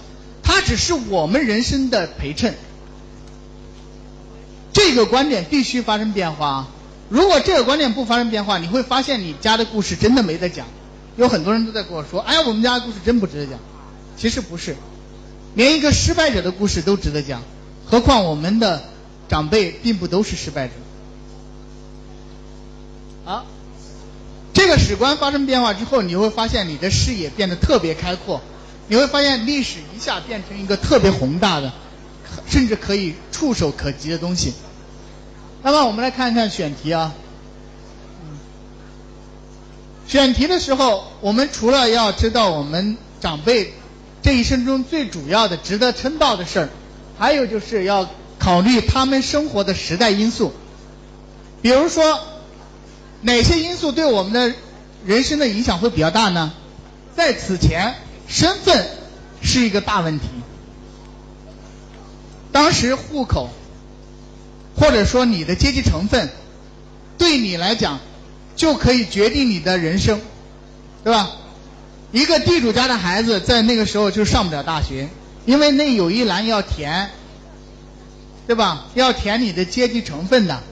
[0.42, 2.56] 他只是我们人生的陪衬。
[4.76, 6.68] 这个观点必须发生变化。
[7.08, 10.66] 如果这个观点不发生变化，你会发现你家的故事真的没得讲。
[11.16, 13.58] 有很多人都在跟我说：“哎呀，我们家的故事真不值得讲。”
[14.18, 14.76] 其实不是，
[15.54, 17.40] 连一个失败者的故事都值得讲，
[17.86, 18.82] 何况我们的。
[19.28, 20.74] 长辈并不都是失败者。
[23.24, 23.44] 啊，
[24.54, 28.40] 这个史观发生变化之后，你会发现你的视野变得特别开阔，
[28.86, 31.72] 你会发现历史一下变成一个特别宏大的，
[32.46, 34.52] 甚至可以触手可及的东西。
[35.66, 37.12] 那么我们来看一看选题啊。
[40.06, 43.74] 选题的时候，我们除了要知道我们长辈
[44.22, 46.68] 这一生中最主要的、值得称道的事儿，
[47.18, 48.08] 还有就是要。
[48.38, 50.52] 考虑他们生活的时代因素，
[51.62, 52.20] 比如说
[53.22, 54.54] 哪些因素对我们的
[55.04, 56.52] 人生的影响会比较大呢？
[57.16, 57.94] 在此前，
[58.28, 58.86] 身份
[59.42, 60.26] 是一个大问题。
[62.52, 63.48] 当时户口
[64.76, 66.28] 或者说你的阶级成分，
[67.18, 68.00] 对你来讲
[68.54, 70.20] 就可以决定你的人生，
[71.02, 71.30] 对吧？
[72.12, 75.08] 一个地主家的孩子在那个时候就上不了大学，
[75.44, 77.10] 因为那有一栏要填。
[78.46, 78.86] 对吧？
[78.94, 80.62] 要填你的阶级成分的，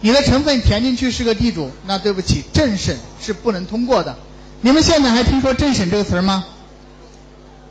[0.00, 4.16] 你的成分填进去是个地主，那对不起，政审是不能通过的。
[4.62, 6.44] 你们现在还听说政审这个词吗？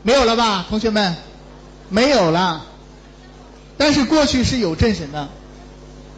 [0.02, 1.14] 没有了吧，同学们？
[1.90, 2.64] 没有了。
[3.76, 5.28] 但是过去是有政审的。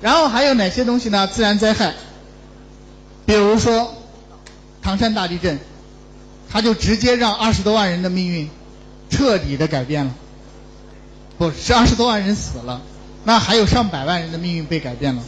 [0.00, 1.26] 然后还有哪些东西呢？
[1.26, 1.94] 自然灾害，
[3.26, 3.94] 比如说
[4.82, 5.58] 唐山大地震，
[6.50, 8.48] 它就直接让二十多万人的命运
[9.10, 10.14] 彻底的改变了。
[11.36, 12.82] 不是二十多万人死了，
[13.24, 15.22] 那还有上百万人的命运被改变了。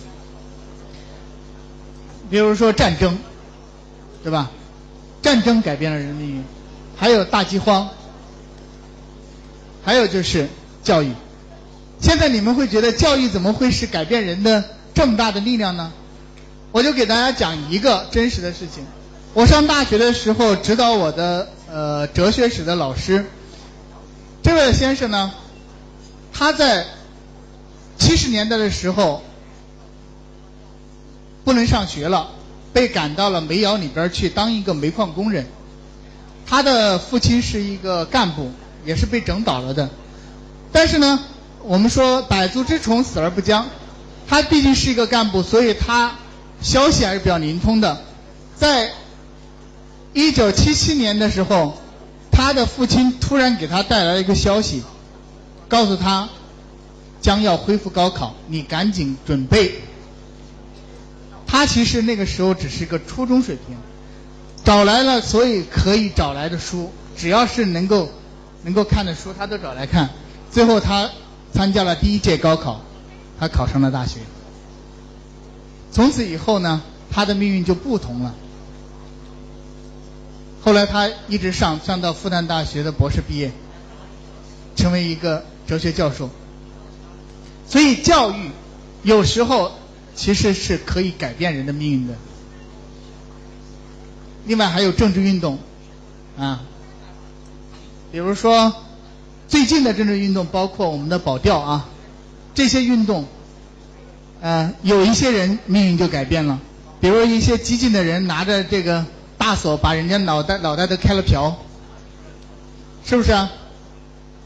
[2.31, 3.19] 比如说战争，
[4.23, 4.51] 对吧？
[5.21, 6.45] 战争改变了人的命运，
[6.97, 7.91] 还有大饥荒，
[9.85, 10.49] 还有就是
[10.83, 11.13] 教育。
[12.03, 14.63] 现在你们会觉得教育怎么会是改变人的
[14.93, 15.93] 这么大的力量呢？
[16.73, 18.85] 我就给大家讲一个真实的事情。
[19.35, 23.25] 我上大学的时候，指导我的呃哲学史的老师，
[24.43, 25.33] 这位先生呢。
[26.35, 26.87] 他在
[27.99, 29.23] 七十年代的时候
[31.45, 32.31] 不能上学了，
[32.73, 35.47] 被赶到了煤窑里边去当一个煤矿工人。
[36.47, 38.51] 他的父亲是一个干部，
[38.85, 39.91] 也是被整倒了的。
[40.73, 41.21] 但是呢，
[41.65, 43.67] 我们说百足之虫，死而不僵。
[44.29, 46.15] 他毕竟是一个干部，所以他
[46.61, 48.03] 消息还是比较灵通的。
[48.57, 48.91] 在
[50.13, 51.79] 一九七七年的时候，
[52.31, 54.83] 他的父亲突然给他带来一个消息。
[55.69, 56.29] 告诉他
[57.23, 59.81] 将要恢复高考，你赶紧准备。
[61.47, 63.75] 他其实那个时候只是一个初中水平，
[64.65, 68.11] 找来了所以可以找来的书，只要是能够
[68.65, 70.11] 能够看的书，他都找来看。
[70.51, 71.11] 最后他
[71.53, 72.81] 参加了第一届高考，
[73.39, 74.21] 他考上了大学。
[75.91, 78.35] 从此以后呢，他的命运就不同了。
[80.63, 83.53] 后来他一直上上到复旦大学的博士毕业，
[84.77, 85.45] 成为一个。
[85.65, 86.29] 哲学教授，
[87.69, 88.51] 所以教育
[89.05, 89.71] 有时候
[90.17, 92.15] 其实是可以改变人的命运的。
[94.45, 95.61] 另外还有政治运动
[96.37, 96.63] 啊，
[98.11, 98.75] 比如说
[99.53, 101.87] 最近的政治运动，包括我们的保钓啊，
[102.55, 103.27] 这些运动，
[104.41, 106.59] 呃，有一些人命运就改变了，
[107.03, 109.05] 比如一些激进的人拿着这个
[109.37, 111.59] 大锁把人家脑袋脑袋都开了瓢，
[113.05, 113.53] 是不是啊？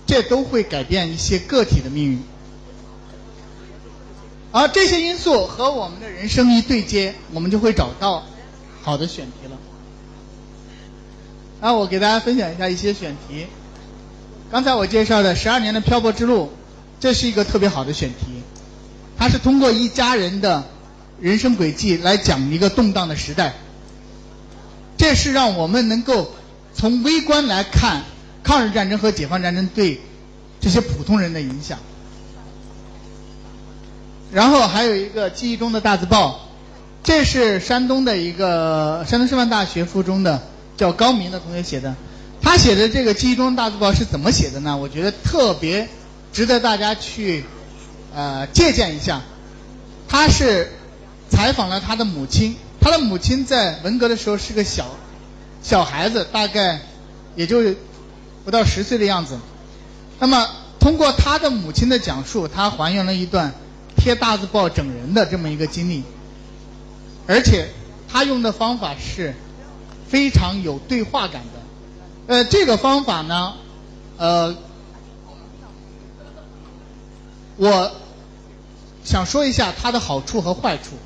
[0.09, 2.21] 这都会改变一些个体的命运，
[4.51, 8.25] 而这些因素和我们的人生一对接，我们就会找到
[8.83, 9.57] 好的选题了。
[11.61, 13.47] 那我给大家分享一下一些选题。
[14.51, 16.45] 刚才我介绍的《十二年的漂泊之路》，
[17.01, 18.43] 这是一个特别好的选题。
[19.19, 20.65] 它是通过一家人的
[21.21, 23.55] 人生轨迹来讲一个动荡的时代。
[24.97, 26.31] 这是让我们能够
[26.75, 28.03] 从微观来看。
[28.43, 30.01] 抗日战争和解放战争对
[30.61, 31.81] 这些普通人的影响，
[34.33, 36.43] 然后还有一个记忆中的大字报，
[37.03, 40.41] 这是山东的一个山东师范大学附中的
[40.77, 41.97] 叫高明的同学写的，
[42.47, 44.77] 他写的这个记忆中大字报是怎么写的呢？
[44.77, 45.89] 我觉得特别
[46.33, 47.45] 值得大家去
[48.15, 49.21] 呃借鉴一下。
[50.07, 50.71] 他是
[51.29, 54.87] 采访了他的母亲，他的母亲在文革的时候是个小
[55.61, 56.83] 小孩子，大概
[57.35, 57.75] 也就。
[58.45, 59.41] 不到十岁的样子，
[60.21, 63.53] 那么通过他的母亲的讲述，他还原了一段
[63.97, 66.05] 贴大字报整人的这么一个经历，
[67.27, 67.71] 而且
[68.09, 69.35] 他用的方法是
[70.09, 71.56] 非常有对话感的。
[72.27, 73.55] 呃，这个方法呢，
[74.17, 74.57] 呃，
[77.57, 77.93] 我
[79.05, 80.97] 想说一下它的好处和坏处。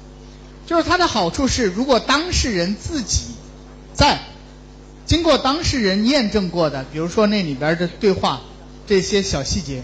[0.66, 3.22] 就是它的好处是，如果当事人自己
[3.94, 4.20] 在。
[5.06, 8.42] 经过当事人验证过的，比如说那里边的对话
[8.86, 9.82] 这些小细节，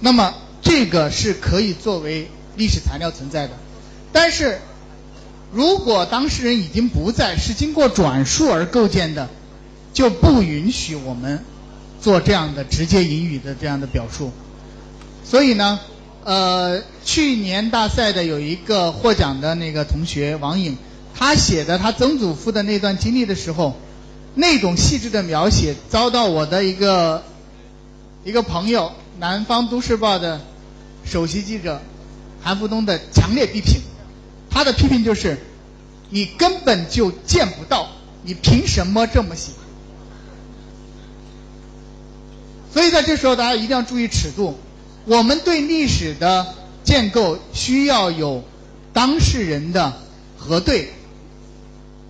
[0.00, 3.52] 那么这个是可以作为历史材料存在的。
[4.12, 4.58] 但是，
[5.52, 9.28] 如果当事人已经不在，是经过转述而构建的，
[9.96, 11.42] 就不允许我们
[12.02, 14.30] 做这样的直接引语的这样的表述。
[15.24, 15.80] 所以呢，
[16.22, 20.76] 呃，去年大赛的有一个获奖的那个同学王颖，
[21.14, 23.74] 他写的他曾祖父的那段经历的时候。
[24.38, 27.22] 那种细致的描写遭到我的一个
[28.22, 30.42] 一个朋友，南方都市报的
[31.06, 31.80] 首席记者
[32.42, 33.80] 韩福东的强烈批评。
[34.50, 35.38] 他的批评就是：
[36.10, 37.88] 你根本就见不到，
[38.24, 39.52] 你凭什么这么写？
[42.76, 44.54] 所以在这时候，大家一定要注意尺度。
[45.06, 46.54] 我们对历史的
[46.84, 48.44] 建构需要有
[48.92, 49.94] 当事人的
[50.36, 50.90] 核对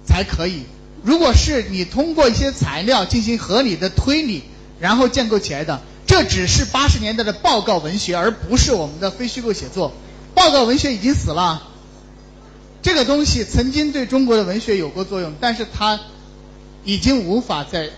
[0.04, 0.62] 才可以。
[1.04, 4.42] 如果是你通过一些材料进行合理的推理，
[4.80, 9.92] 然后建构起来的，这只是八十年代的报告文学，而不是我们的非虚构写作。
[10.34, 11.62] 报告文学已经死了，
[12.82, 16.00] 这个东西曾经对中国的文学有过作用，但是它
[16.82, 17.90] 已经无法再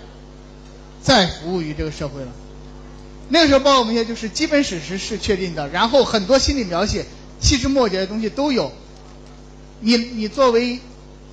[1.02, 2.28] 再服务于这个社会了。
[3.28, 7.04] 那个时候报告文学就是基本史实是确定的，然后很多心理描写、
[7.40, 8.72] 细枝末节的东西都有。
[9.80, 10.78] 你你作为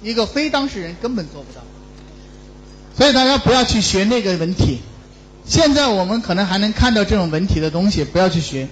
[0.04, 1.62] 一个非当事人根本做不到，
[2.98, 4.80] 所以大家不要去学那个文体。
[5.46, 8.68] 现在我们可能还能看到这种文体的东西，不要去学。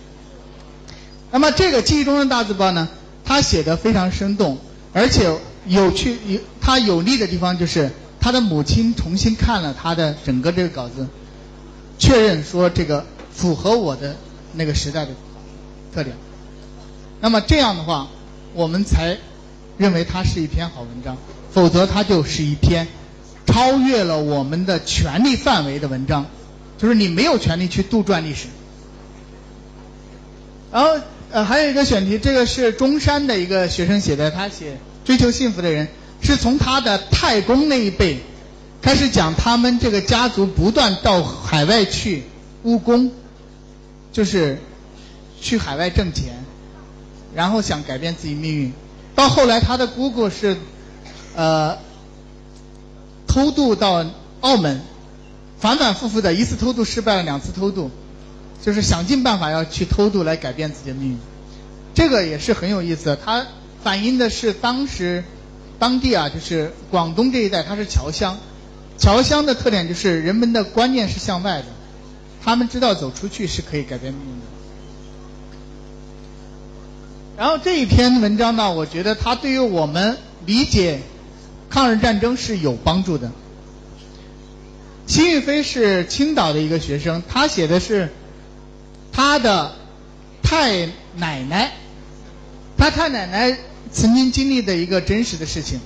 [1.31, 2.89] 那么这个记忆中的大字报呢，
[3.23, 4.57] 他写的非常生动，
[4.91, 5.31] 而且
[5.65, 11.07] 有趣有他有利的地方就是他的母亲重新看了他的整个这个稿子，
[11.97, 14.15] 确认说这个符合我的
[14.53, 15.11] 那个时代的
[15.93, 16.15] 特点。
[17.21, 18.07] 那么这样的话，
[18.53, 19.17] 我们才
[19.77, 21.17] 认为它是一篇好文章，
[21.51, 22.87] 否则它就是一篇
[23.45, 26.25] 超越了我们的权利范围的文章。
[26.77, 28.47] 就是你没有权利去杜撰历史。
[30.71, 30.99] 然后
[31.31, 35.87] 呃还有一个选题，这个是中山的一个学生写的，他写追求幸福的人，
[36.21, 38.19] 是从他的太公那一辈
[38.81, 42.23] 开始讲他们这个家族不断到海外去
[42.63, 43.11] 务工，
[44.13, 44.59] 就是
[45.41, 46.45] 去海外挣钱，
[47.35, 48.71] 然后想改变自己命运。
[49.13, 50.55] 到后来他的姑姑是
[51.35, 51.77] 呃
[53.27, 54.05] 偷渡到
[54.39, 54.79] 澳门。
[55.59, 57.89] 反反复复的一次偷渡失败了，两次偷渡，
[58.61, 61.17] 就是想尽办法要去偷渡来改变自己的命运。
[61.95, 63.47] 这个也是很有意思，它
[63.81, 65.23] 反映的是当时
[65.79, 68.37] 当地啊，就是广东这一带，它是侨乡。
[68.97, 71.65] 侨乡的特点就是人们的观念是向外的，
[72.43, 74.45] 他们知道走出去是可以改变命运的。
[77.37, 80.99] 然后这一篇文章呢，我觉得它对于我们理解
[81.69, 83.31] 抗日战争是有帮助的。
[85.05, 88.09] 辛玉飞是青岛的一个学生，他写的是
[89.11, 89.75] 他的
[90.41, 90.87] 太
[91.17, 91.73] 奶奶，
[92.77, 93.57] 他太奶奶
[93.91, 95.79] 曾经经历的一个真实的事情。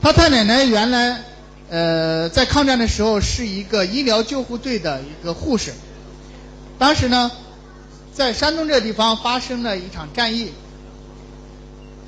[0.00, 1.24] 他太奶奶原来
[1.68, 5.72] 呃在抗战的时候是一个医疗救护队的一个护士，
[6.78, 7.30] 当时呢
[8.12, 10.52] 在山东这个地方发生了一场战役，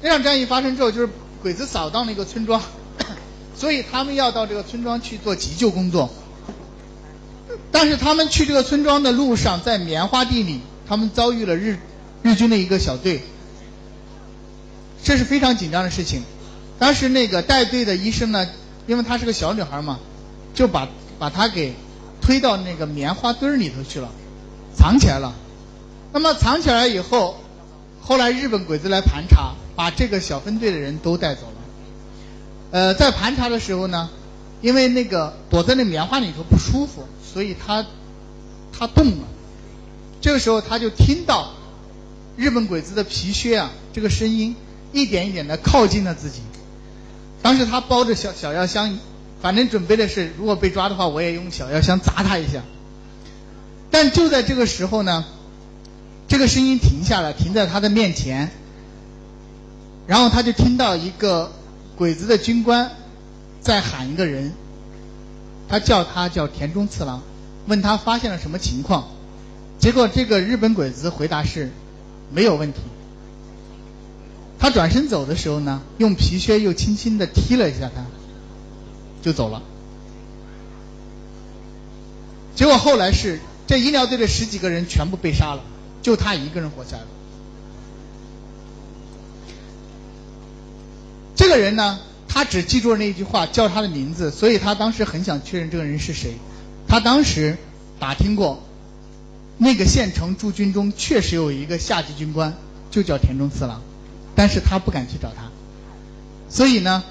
[0.02, 1.08] 这场战役发生之后就是
[1.42, 2.62] 鬼子扫荡了一个村庄，
[3.56, 6.10] 所以他们要到这个村庄去做急救工作。
[7.70, 11.78] 但是他们去这个村庄的路上，在棉花地里，他们遭遇了日
[12.22, 13.22] 日军的一个小队，
[15.02, 16.22] 这是非常紧张的事情。
[16.78, 18.46] 当时那个带队的医生呢，
[18.88, 20.00] 因为她是个小女孩嘛，
[20.54, 20.88] 就把
[21.20, 21.74] 把她给
[22.20, 24.08] 推到那个棉花堆里头去了，
[24.74, 25.32] 藏起来了。
[26.12, 27.36] 那么藏起来以后，
[28.02, 31.52] 后来日本鬼子来盘查，把这个小分队的人都带走了。
[32.72, 34.10] 呃，在盘查的时候呢，
[34.62, 37.04] 因为那个躲在那棉花里头不舒服。
[37.30, 37.84] 所以他
[38.72, 39.28] 他动了，
[40.22, 41.52] 这个时候他就听到
[42.38, 44.56] 日本鬼子的皮靴啊，这个声音
[44.92, 46.40] 一点一点的靠近了自己。
[47.42, 48.98] 当时他包着小小药箱，
[49.40, 52.62] 反正准备的是，如果被抓的话，我也用小药箱砸他一下。
[53.90, 55.24] 但就在这个时候呢，
[56.28, 58.50] 这个声音停下来，停在他的面前，
[60.06, 61.52] 然后他就听到一个
[61.96, 62.90] 鬼子的军官
[63.60, 64.52] 在喊一个人。
[65.70, 67.22] 他叫他叫田中次郎，
[67.66, 69.08] 问他发现了什么情况，
[69.78, 71.70] 结果这个日本鬼子回答是
[72.32, 72.80] 没有问题。
[74.58, 78.04] 他转身走的时候呢，用皮靴又轻轻的踢了一下他，
[79.22, 79.62] 就走了。
[82.54, 85.62] 结果后来是这医疗队的十几个人全部被杀了，
[86.02, 87.08] 就他一个人活下来了。
[91.36, 92.00] 这个人呢？
[92.30, 96.34] 他只记住了那句话，叫他的名字，所以他当时很想确认这个人是谁。
[96.86, 97.56] 他当时
[97.98, 98.62] 打听过，
[99.56, 102.54] 那个县城驻军中确实有一个下级军官，
[102.90, 103.80] 就叫田中次郎，
[104.38, 105.50] 但是他不敢去找他，
[106.48, 107.02] 所以呢，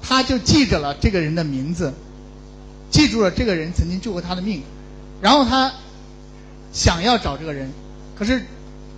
[0.00, 1.92] 他就记着了这个人的名字，
[2.88, 4.62] 记住了这个人曾经救过他的命，
[5.20, 5.72] 然后他
[6.72, 7.72] 想要找这个人，
[8.16, 8.46] 可是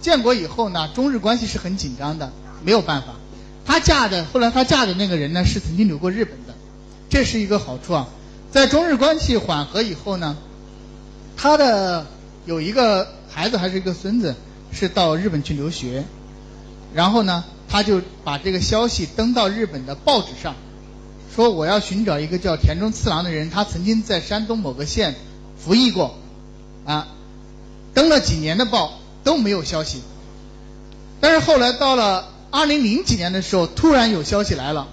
[0.03, 2.31] 建国以后呢，中日关系是很紧张的，
[2.63, 3.15] 没有办法。
[3.65, 6.53] 她嫁的后来她嫁的那个人呢是曾经留过日本的，
[7.09, 8.09] 这是一个好处啊。
[8.51, 10.37] 在中日关系缓和以后呢，
[11.35, 12.07] 她的
[12.45, 14.37] 有一个孩子还是一个孙子
[14.71, 16.05] 是到日本去留学，
[16.93, 20.57] 然后呢，他就把这个消息登到日本的报纸上，
[21.35, 25.15] 说我要寻找一个叫田中次郎的人，他曾经在山东某个县
[25.57, 26.17] 服役过，
[26.85, 27.09] 啊，
[27.95, 30.03] 登了几年的报都没有消息，
[31.21, 32.27] 但是后来到了。
[32.53, 34.89] 二零零几年的时候，突然有消息来了。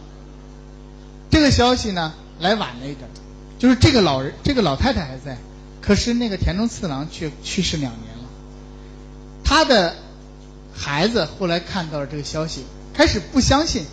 [1.31, 3.09] 这个消息呢，来晚了一点，
[3.57, 5.39] 就是这个老人，这个老太太还在，
[5.81, 8.29] 可是那个田中次郎却去世两年了。
[9.43, 9.95] 他的
[10.77, 12.63] 孩子后来看到了这个消息，
[12.93, 13.83] 开始不相信，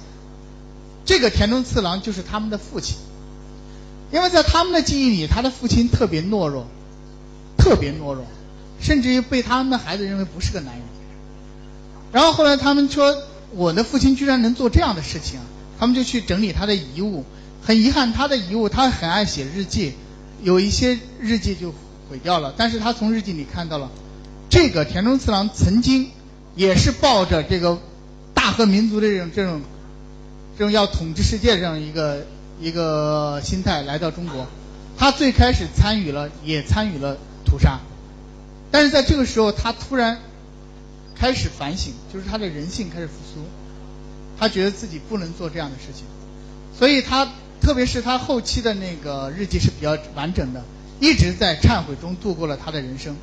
[1.05, 2.97] 这个田中次郎就是他们的父亲，
[4.13, 6.67] 因为在他们的记忆里，他的父亲特别懦弱，
[7.57, 8.27] 特别懦弱，
[8.81, 10.83] 甚至于被他们的孩子认为不是个男人。
[12.13, 13.17] 然后后来他们说，
[13.53, 15.41] 我的父亲居然能做这样的事情，
[15.81, 17.25] 他们就去整理他的遗物。
[17.67, 19.95] 很遗憾，他的遗物他很爱写日记，
[20.43, 21.75] 有一些日记就
[22.11, 22.53] 毁掉了。
[22.57, 23.91] 但是他从日记里看到了，
[24.51, 26.11] 这个田中次郎曾经
[26.57, 27.79] 也是抱着这个
[28.35, 29.61] 大和民族的这种这种
[30.59, 32.27] 这种要统治世界这样一个
[32.61, 34.47] 一个心态来到中国。
[34.97, 37.81] 他最开始参与了，也参与了屠杀，
[38.71, 40.19] 但是在这个时候，他突然
[41.15, 43.41] 开始反省，就是他的人性开始复苏，
[44.39, 46.05] 他觉得自己不能做这样的事情，
[46.79, 47.29] 所以他。
[47.61, 50.63] 特别是他后期的那个日记是比较完整的，
[51.01, 53.17] 一直在忏悔中度过了他的人生。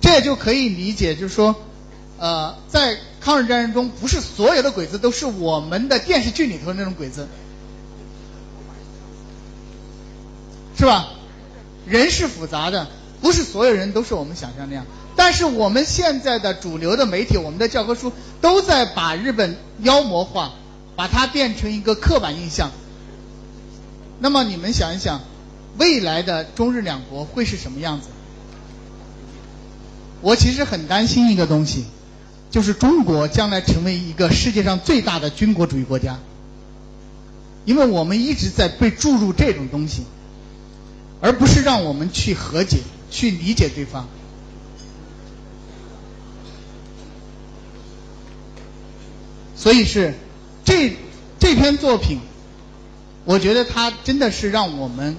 [0.00, 1.54] 这也就可以理解，就是说，
[2.22, 7.26] 呃，在抗日战争中，不是所有的鬼子都是我们的电视剧里头那种鬼子，
[10.78, 11.08] 是吧？
[11.84, 12.86] 人是复杂的，
[13.20, 14.86] 不是所有人都是我们想象那样。
[15.16, 20.52] 但是我们现在的主流的媒体，我们的教科书都在把日本妖魔化，
[20.94, 22.70] 把它变成一个刻板印象。
[24.20, 25.22] 那么你们想一想，
[25.76, 28.06] 未来的中日两国会是什么样子？
[30.20, 31.84] 我其实很担心一个东西，
[32.52, 36.20] 就是中国将来成为一个世界上最大的军国主义国家，
[37.64, 40.04] 因为我们一直在被注入这种东西，
[41.20, 42.78] 而不是让我们去和解、
[43.10, 44.06] 去理解对方。
[49.56, 50.14] 所以是
[50.64, 50.96] 这
[51.40, 52.20] 这篇作品。
[53.24, 55.16] 我觉得它真的是让我们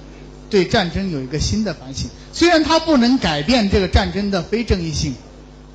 [0.50, 2.10] 对战争有一个新的反省。
[2.32, 5.14] 虽然它不能改变这个战争的非正义性，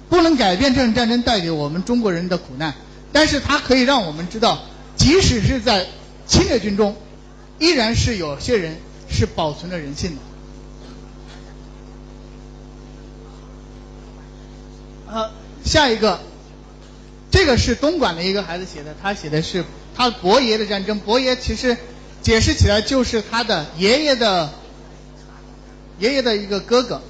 [0.10, 2.74] 不能改变这场战争带给我们中国人的苦难，
[3.14, 4.60] 但是它可以让我们知道，
[4.96, 5.88] 即使是在
[6.26, 6.96] 侵略军中，
[7.60, 8.78] 依然是有些人
[9.10, 10.18] 是保存着人性的。
[15.14, 15.32] 呃，
[15.64, 16.20] 下一个，
[17.32, 19.64] 这个是东莞的一个孩子写的，他写的是
[19.96, 21.00] 他伯爷的战争。
[21.00, 21.78] 伯爷其实。
[22.22, 24.50] 解释起来就是他的爷爷的
[26.00, 27.02] 爷爷的一个哥哥。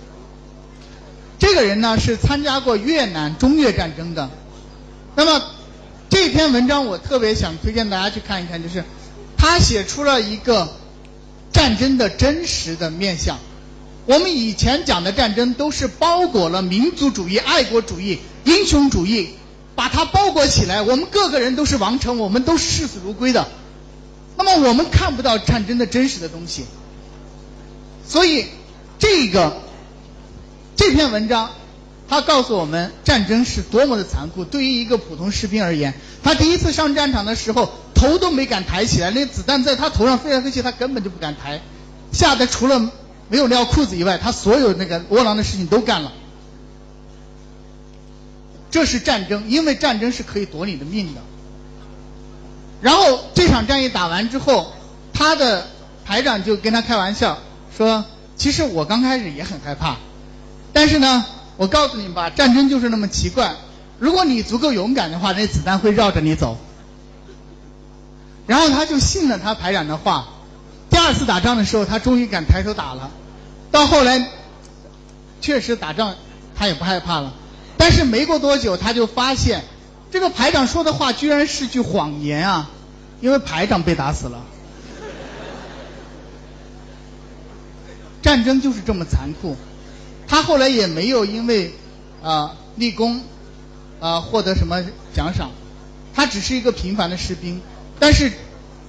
[1.40, 4.30] 这个人呢是参加过越南中越战争的。
[5.16, 5.42] 那么
[6.10, 8.84] 这篇文章我特别想推荐大家去看一看，就是
[9.38, 10.70] 他写出了一个
[11.52, 13.38] 战争的真实的面相。
[14.06, 19.30] 我们以前讲的战争都是包裹了民族主义、爱国主义、英雄主义，
[19.76, 23.48] 把它包裹起来，我们个个人都是王城，我们都视死如归的。
[24.36, 26.66] 那么我们看不到战争的真实的东西，
[28.08, 28.48] 所以
[28.98, 29.62] 这个
[30.80, 31.50] 这篇文章，
[32.08, 34.46] 它告诉我们战争是多么的残酷。
[34.46, 41.60] 对于一个普通士兵而言，他第一次上战场的时候，头都没敢抬起来，那子弹在他头上飞来飞去，他根本就不敢抬，
[42.14, 42.80] 吓得除了
[43.28, 46.14] 没有尿裤子以外，他所有那个窝囊的事情都干了。
[48.72, 51.20] 这是战争，因为战争是可以夺你的命的。
[52.80, 54.72] 然后这场战役打完之后，
[55.12, 55.68] 他的
[56.06, 57.38] 排长就跟他开玩笑
[57.78, 58.06] 说
[58.38, 59.98] ：“其实我刚开始也很害怕，
[60.74, 61.26] 但是呢，
[61.58, 63.56] 我告诉你吧，战争就是那么奇怪。
[63.98, 66.58] 如果你足够勇敢的话，那子弹会绕着你走。”
[68.48, 70.28] 然后他就信了他排长的话。
[70.90, 73.12] 第二次打仗的时候，他终于敢抬头打了。
[73.72, 74.28] 到后来，
[75.40, 76.16] 确实打仗
[76.56, 77.34] 他也不害怕了。
[77.78, 79.64] 但是没过多久，他就发现。
[80.12, 82.72] 这个排长说的话居然是句谎言啊！
[83.22, 84.42] 因为排长被打死了。
[88.24, 89.56] 战争就是这么残酷。
[90.30, 91.74] 他后来也没有因为
[92.24, 93.22] 啊立功
[94.00, 94.82] 啊获得什么
[95.14, 95.50] 奖赏，
[96.14, 97.60] 他只是一个平凡的士兵。
[98.00, 98.32] 但是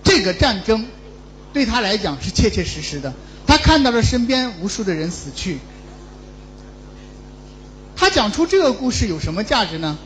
[0.04, 0.86] 这个战争
[1.52, 3.12] 对他来讲是切切实实的。
[3.46, 5.58] 他看到了身边无数的人死去。
[7.96, 9.98] 他讲出这个故事有什么价值呢？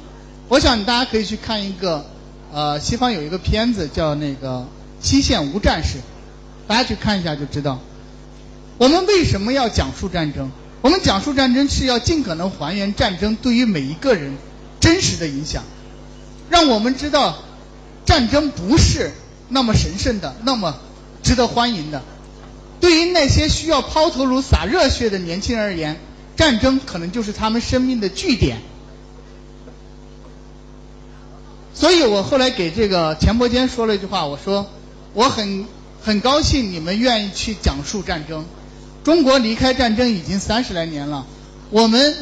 [0.49, 2.07] 我想大家可以去看一个，
[2.53, 4.61] 呃，西方有一个片子叫那个
[5.01, 5.99] 《西线无战事》，
[6.69, 7.81] 大家去看一下就知道。
[8.79, 10.51] 我们为什么要讲述战争？
[10.85, 14.37] 我们讲述战争是要尽可能还原战争对于每一个人
[14.81, 15.65] 真实的影响，
[16.51, 17.39] 让我们知道
[18.05, 19.11] 战争不是
[19.49, 20.77] 那么神圣的，那么
[21.23, 22.03] 值得欢迎的。
[22.83, 25.99] 对于那些需要抛头颅洒热血的年轻人而言，
[26.37, 28.59] 战争可能就是他们生命的据点。
[31.73, 34.69] 所以我后来给这个钱伯坚说了一句话，我说
[35.15, 35.65] 我很
[36.03, 38.45] 很高兴你们愿意去讲述战争。
[39.05, 41.27] 中国离开战争已经三十来年了，
[41.71, 42.17] 我们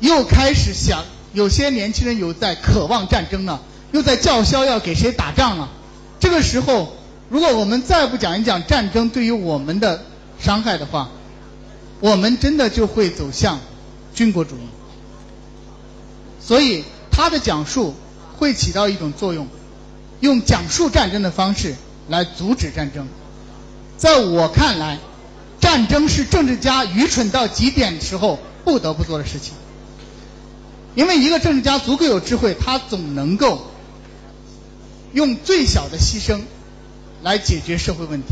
[0.00, 3.62] 又开始想，有些年轻人有在渴望战争了，
[3.92, 5.70] 又在叫嚣要给谁打仗了。
[6.18, 6.92] 这个时候，
[7.28, 10.02] 如果我们再不讲一讲战争对于我们的
[10.40, 11.10] 伤害的话，
[12.00, 13.60] 我们真的就会走向
[14.12, 14.68] 军国主义。
[16.40, 17.94] 所以他的讲述
[18.38, 19.46] 会起到一种作用，
[20.18, 21.76] 用讲述战争的方式
[22.08, 23.06] 来阻止战争。
[23.96, 24.98] 在我看来，
[25.66, 29.52] 战争是政治家愚蠢到极点时候不得不做的事情。
[30.94, 33.66] 因为一个政治家足够有智慧，他总能够
[35.12, 36.42] 用最小的牺牲
[37.24, 38.28] 来解决社会问题，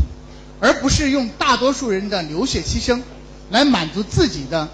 [0.61, 3.01] 而不是用大多数人的流血牺牲
[3.49, 4.69] 来满足自己的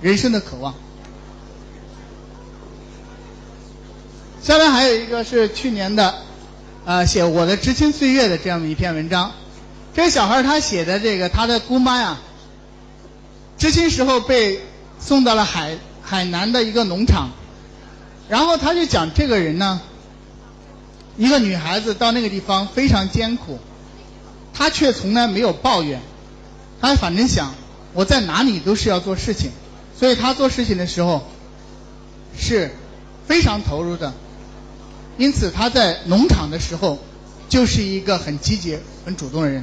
[0.00, 0.76] 人生的渴望。
[4.44, 6.14] 下面还有一个是去年的，
[6.84, 9.32] 呃，写我的知青岁月的这样的一篇文章。
[9.94, 12.18] 这个小孩他写的这个，他的姑妈呀，
[13.58, 14.60] 知青时候被
[14.98, 17.30] 送到了海海南的一个农场，
[18.28, 19.82] 然后他就讲这个人呢，
[21.18, 23.58] 一个女孩子到那个地方非常艰苦，
[24.54, 26.00] 她却从来没有抱怨，
[26.80, 27.54] 她反正想
[27.92, 29.50] 我在哪里都是要做事情，
[29.98, 31.22] 所以她做事情的时候
[32.34, 32.74] 是
[33.28, 34.14] 非常投入的，
[35.18, 36.98] 因此她在农场的时候
[37.50, 39.62] 就是一个很积极、很主动的人。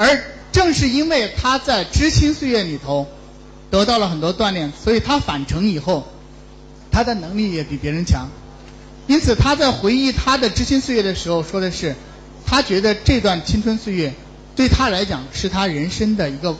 [0.00, 0.18] 而
[0.50, 3.06] 正是因为他在知青岁月里头
[3.70, 6.06] 得到了很多锻炼，所以他返程以后，
[6.90, 8.30] 他的能力也比别人强。
[9.06, 11.96] 因此他在回忆他的知青岁月的时候说的是，
[12.46, 14.14] 他觉得这段青春岁月
[14.56, 16.56] 对他来讲是他人生的一个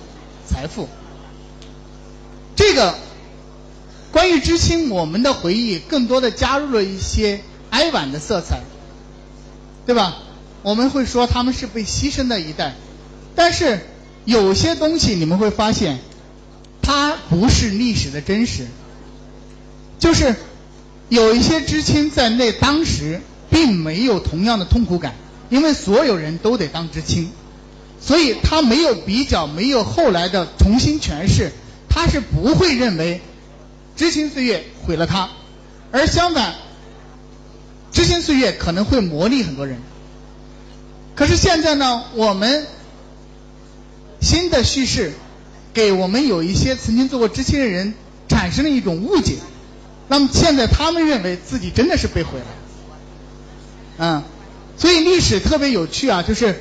[0.47, 0.86] 财富。
[2.55, 2.95] 这个
[4.12, 8.61] 关于知青，我们的回忆更多的加入了一些哀婉的色彩，
[9.86, 10.18] 对吧？
[10.62, 12.74] 我们会说他们是被牺牲的一代。
[13.35, 13.81] 但是
[14.24, 15.99] 有些东西你们会发现，
[16.83, 18.66] 它不是历史的真实。
[19.99, 20.35] 就是
[21.09, 23.20] 有一些知青在那当时
[23.51, 25.14] 并没有同样的痛苦感，
[25.51, 27.31] 因为所有人都得当知青，
[28.01, 31.53] 所以他没有比较，没有后来的重新诠释，
[31.89, 33.20] 他是不会认为
[33.95, 35.28] 知青岁月毁了他，
[35.93, 36.55] 而相反，
[37.93, 39.78] 知青岁月可能会磨砺很多人。
[41.14, 42.66] 可是现在呢，我们。
[44.21, 45.12] 新的叙事
[45.73, 47.95] 给我们有一些曾经做过知青的人
[48.29, 49.37] 产生了一种误解，
[50.09, 52.47] 那么现在他们认为自己真的是被毁了，
[53.99, 54.23] 嗯，
[54.77, 56.61] 所以历史特别有趣啊，就是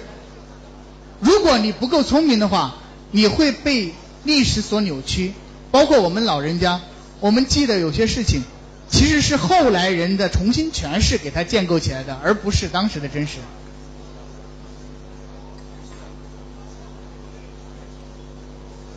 [1.19, 2.75] 如果你不够聪明的话，
[3.11, 3.93] 你会被
[4.23, 5.33] 历史所扭曲。
[5.71, 6.81] 包括我们老人家，
[7.19, 8.41] 我们记得有些事情，
[8.89, 13.37] 其实是后来人的重新诠释给它建构起来的，而不是当时的真实。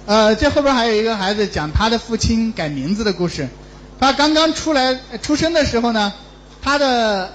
[0.05, 3.49] 呃，这后边还有一个孩子讲他的父亲改名字的故事。
[4.01, 6.13] 他刚刚出来出生的时候呢，
[6.61, 7.33] 他的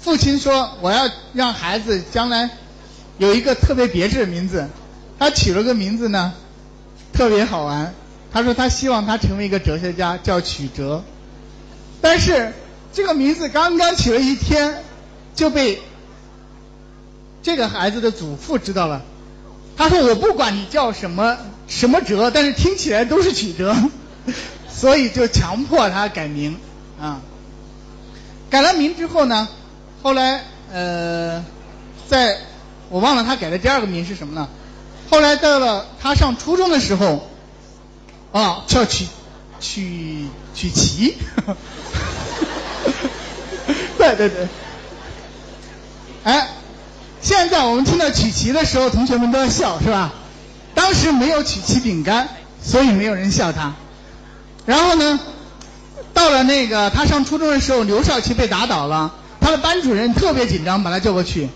[0.00, 2.48] 父亲说：“我要让孩子将来
[3.18, 4.66] 有一个特别别致的名字。”
[5.20, 6.32] 他取了个名字呢，
[7.12, 7.92] 特别好玩。
[8.32, 11.04] 他说他希望他成为一个哲学家，叫曲折。
[12.00, 12.54] 但是
[12.94, 14.82] 这个名字刚刚取了一天，
[15.34, 15.82] 就被
[17.42, 19.02] 这个孩子的祖父知道了。
[19.80, 23.74] 他说：“我不管你叫什么什么哲，但是听起来都是曲折，
[24.68, 26.58] 所以就强迫他改名
[27.00, 27.22] 啊。
[28.50, 29.48] 改了名之后呢，
[30.02, 31.42] 后来呃，
[32.06, 32.36] 在
[32.90, 34.50] 我忘了他改的第二个名是什么呢？
[35.08, 37.26] 后来到了他上初中的时候，
[38.32, 39.06] 啊，叫曲
[39.60, 41.16] 曲曲奇，
[43.96, 44.46] 对对对，
[46.24, 46.48] 哎。”
[47.22, 50.12] 现在我们听到曲奇的时候，同学们都要笑，是吧？
[50.74, 52.28] 当时没有曲奇饼干，
[52.62, 53.74] 所以没有人笑他。
[54.64, 55.20] 然后呢，
[56.14, 61.48] 到了那个他上初中的时候，刘少奇被打倒了，他的班主任特别紧张，把他叫过去，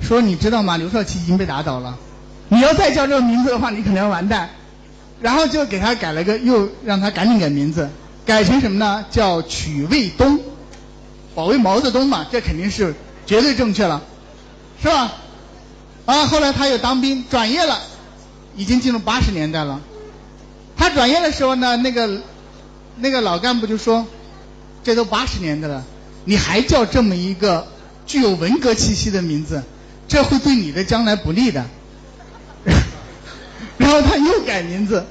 [0.00, 0.76] 说：“你知道吗？
[0.76, 1.98] 刘少奇已经被打倒了，
[2.48, 4.48] 你要再叫这个名字的话，你可能要完蛋。”
[5.20, 7.88] 然后就给他改了个，又让他赶紧改名字，
[8.24, 9.04] 改成什么呢？
[9.10, 10.40] 叫曲卫东，
[11.34, 12.94] 保卫毛泽东嘛，这肯定是
[13.26, 14.02] 绝对正确了。
[14.82, 15.12] 是吧？
[16.04, 17.80] 啊，后来他又当兵转业了，
[18.56, 19.80] 已经进入八十年代了。
[20.76, 22.20] 他转业的时候呢，那个
[22.96, 24.04] 那个老干部就说
[24.82, 25.84] ：“这都八十年代了，
[26.24, 27.68] 你还叫这么一个
[28.04, 29.62] 具有文革气息的名字，
[30.08, 31.64] 这会对你的将来不利的。
[33.78, 35.06] ”然后他又改名字，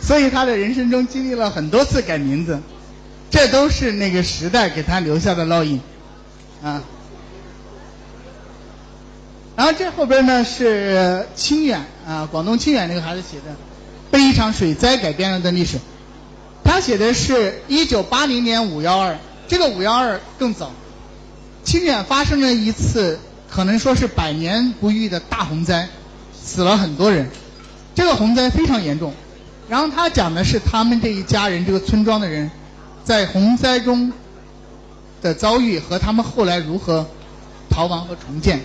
[0.00, 2.60] 所以他的人生中经历了很多次改名字，
[3.30, 5.80] 这都是那个时代给他留下的烙印
[6.62, 6.84] 啊。
[9.60, 13.54] 然后这后边呢是清远啊，广东清远那个孩子写的，
[14.10, 15.76] 被一场水灾改变了的历史。
[16.64, 20.72] 他写的是一九八零年五幺二，这个五幺二更早。
[21.62, 23.18] 清远发生了一次
[23.50, 25.90] 可能说是百年不遇的大洪灾，
[26.32, 27.28] 死了很多人。
[27.94, 29.12] 这个洪灾非常严重。
[29.68, 32.50] 然后他讲的是他们这一家人，这个村庄的人，
[33.04, 34.10] 在洪灾中
[35.20, 37.06] 的遭遇和他们后来如何
[37.68, 38.62] 逃亡和重建。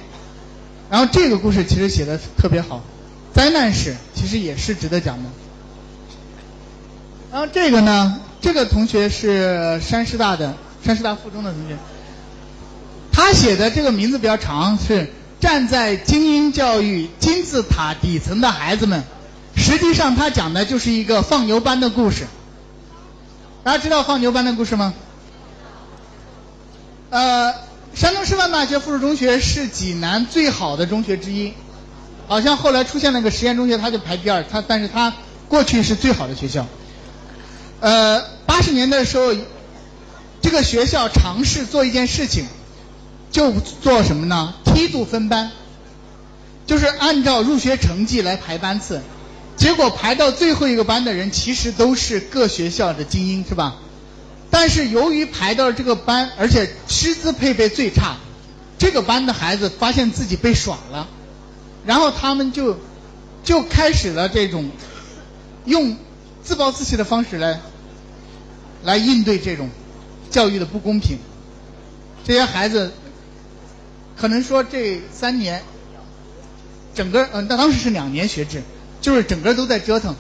[0.90, 2.82] 然后这个故事其实写的特别好，
[3.34, 5.30] 灾难史其实也是值得讲的。
[7.32, 11.76] 然后这个呢，这个同学是山师大的山师大附中的同学，
[13.12, 19.04] 他写的这个名字比较长，是站在精英教育金字塔底层的孩子们。
[19.58, 22.28] 实际上，他讲的就是一个放牛班的故事。
[23.64, 24.94] 大家知道放牛班的故事吗？
[27.10, 27.54] 呃，
[27.96, 31.54] 山东师范大学附属中学是济南最好的中学之一，
[32.28, 34.44] 好像后来出现了个实验中学，它就排第二。
[34.44, 35.14] 它，但是它
[35.48, 36.68] 过去是最好的学校。
[37.80, 39.34] 呃，八十年代的时候，
[40.42, 42.48] 这个学校尝试做一件事情，
[43.32, 44.56] 就做什么呢？
[44.66, 45.52] 梯度分班，
[46.68, 49.02] 就是按照入学成绩来排班次。
[49.56, 53.78] 结果排到最后一个班的人，其实都是各学校的精英，是吧？
[54.58, 58.16] 但是由于排到这个班，而且师资配备最差，
[58.78, 61.10] 这个班的孩子发现自己被耍了，
[61.86, 62.80] 然后他们就
[63.44, 64.72] 就开始了这种
[65.66, 65.98] 用
[66.42, 67.60] 自暴自弃的方式来
[68.82, 69.70] 来应对这种
[70.32, 71.18] 教育的不公平。
[72.24, 72.94] 这些孩子
[74.16, 75.62] 可能说这三年，
[76.94, 78.64] 整个嗯，那当时是两年学制。
[79.02, 80.16] 就是整个都在折腾，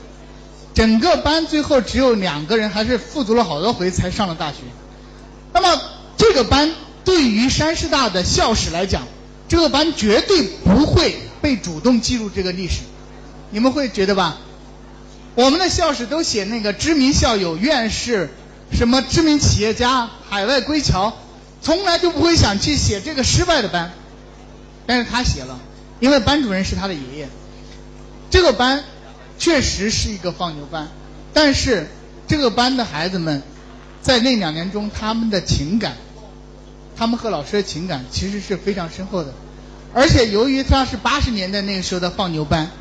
[0.76, 4.57] 整个班最后只有两个人还是复读了好多回才上了大学。
[5.53, 5.82] 那么
[6.17, 6.71] 这个班
[7.03, 9.03] 对于山师大的校史来讲，
[9.47, 12.82] 这个班绝对不会被主动记录这个历史。
[13.51, 14.38] 你们会觉得吧？
[15.36, 18.30] 我们的校史都写那个知名校友、院士，
[18.71, 21.13] 什么知名企业家、海外归侨，
[21.61, 23.93] 从来就不会想去写这个失败的班。
[24.86, 25.57] 但是他写了，
[26.01, 27.30] 因为班主任是他的爷爷。
[28.30, 28.84] 这个班
[29.38, 30.88] 确实是一个放牛班，
[31.34, 31.88] 但是
[32.28, 33.44] 这个班的孩子们
[34.02, 35.98] 在那两年中，他们的情感，
[36.96, 39.34] 他们和老师的情感其实是非常深厚的。
[39.94, 42.72] 而且由于他是八十年代那个时候的放牛班，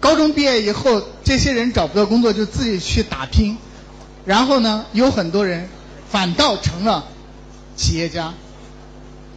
[0.00, 3.56] 高中毕业以后，这些人找不到工作就自己去打拼，
[4.24, 5.68] 然后呢，有很多人
[6.08, 7.06] 反倒成了
[7.76, 8.32] 企业家。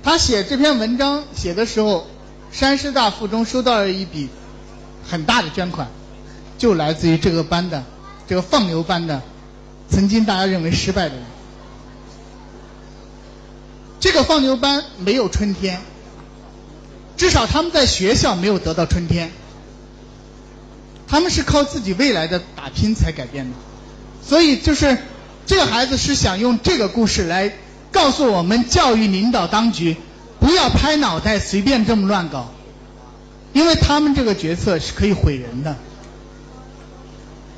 [0.02, 2.08] 他写这篇文章写的时候，
[2.52, 4.30] 山师大附中收到了一笔。
[5.06, 5.90] 很大的捐款，
[6.64, 7.84] 就来自于这个班的
[8.26, 9.22] 这个放牛班的
[9.90, 11.26] 曾经大家认为失败的人。
[14.00, 15.82] 这个放牛班没有春天，
[17.18, 19.30] 至少他们在学校没有得到春天。
[21.06, 23.52] 他们是靠自己未来的打拼才改变的，
[24.26, 24.98] 所以就是
[25.46, 27.52] 这个孩子是想用这个故事来
[27.92, 29.98] 告诉我们教育领导当局，
[30.40, 32.54] 不要拍脑袋随便这么乱搞。
[33.52, 35.76] 因为他们这个决策是可以毁人的，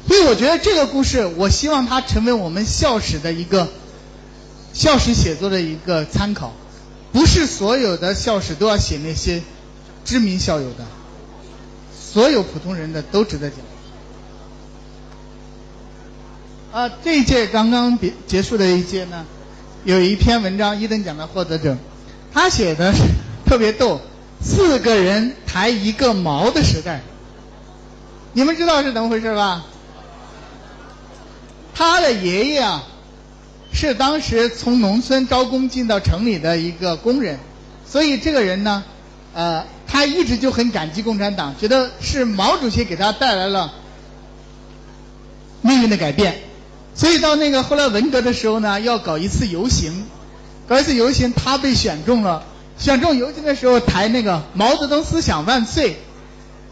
[0.08, 3.68] 所以我觉得这个故事，我希望它成为我们校史的一个
[4.74, 6.54] 校史写作的一个参考。
[7.12, 9.42] 不是所有的校史都要写那些
[10.04, 10.86] 知名校友的，
[11.98, 13.60] 所有普通人的都值得讲。
[16.74, 19.26] 啊，这一届刚刚结结束的一届呢，
[19.86, 21.78] 有一篇文章，一等奖的获得者，
[22.34, 22.94] 他写的
[23.48, 24.02] 特别逗。
[24.44, 27.02] 四个人抬一个毛的时代，
[28.34, 29.66] 你们知道是怎么回事吧？
[31.78, 32.84] 他的爷爷啊，
[33.74, 37.38] 是当时从农村招工进到城里的一个工人，
[37.86, 38.84] 所以这个人呢，
[39.34, 43.74] 呃，他一直就很感激共产党，觉得是毛主席给他带来了
[45.62, 46.40] 命运的改变，
[46.96, 50.06] 所以到那个后来文革的时候呢，要搞一次游行，
[50.70, 52.46] 搞一次游行，他被选中了。
[52.78, 55.98] 选中游行的时候抬那个毛泽东思想万岁，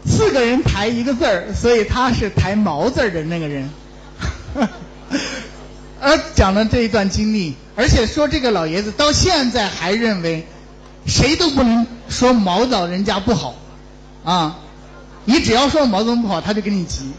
[0.06, 3.68] 四个人抬一个字儿，所以他是抬毛字儿的那个人。
[6.00, 10.46] 呃，讲了这一段经历，而且说这个老爷子到现在还认为，
[11.06, 13.54] 谁都不能说毛老人家不好，
[14.24, 14.58] 啊，
[15.24, 17.10] 你只要说毛泽东不好，他就跟你急。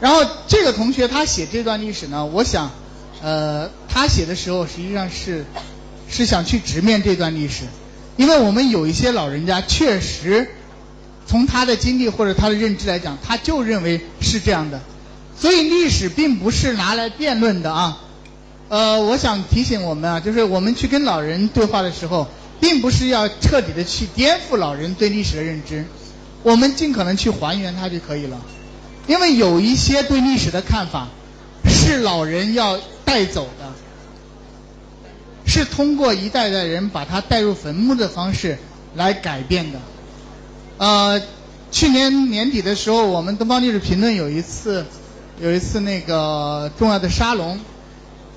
[0.00, 2.70] 然后这个同学他写这段历史呢，我想，
[3.22, 5.44] 呃，他写的时候实际上是。
[6.06, 7.64] 是想去直面这段历史，
[8.18, 10.50] 因为我们有一些老人家确实
[11.26, 14.82] 从他的经历或者他的认知来讲，他就认为是这样的，
[15.38, 18.00] 所以历史并不是拿来辩论的啊。
[18.68, 22.26] 呃，我想提醒我们啊，就是我们去跟老人对话的时候，
[22.60, 25.84] 并不是要彻底的去颠覆老人对历史的认知，
[26.42, 28.40] 我们尽可能去还原它就可以了。
[29.06, 31.08] 因为有一些对历史的看法
[31.66, 33.72] 是老人要带走的。
[35.46, 38.58] 是通过一代代人把它带入坟墓的方式
[38.94, 39.78] 来改变的。
[40.78, 41.20] 呃，
[41.70, 44.86] 去年年底的时候，我们东方历史评论有一次
[45.40, 47.58] 有一次那个重要的沙龙，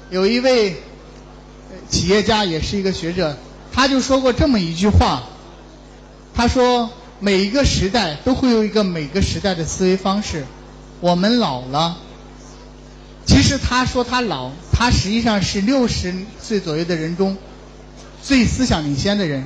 [0.09, 0.77] 有一位
[1.89, 3.37] 企业家也是一个学者，
[3.71, 5.23] 他就说过这么一句话，
[6.33, 6.89] 他说
[7.19, 10.45] 每一个时代都会有一个每个时代的思维方式，
[10.99, 11.97] 我们老了。
[13.25, 17.37] 其实他说他老，他实际上是六十岁左右的人中
[18.23, 19.45] 最思想领先的人。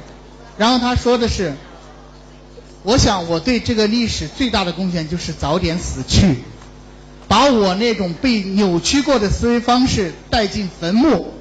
[0.58, 1.56] 然后他说的是，
[2.84, 6.36] 我想我对这个历史最大的贡献就是早点死去，
[7.32, 11.34] 把我那种被扭曲过的思维方式带进坟墓。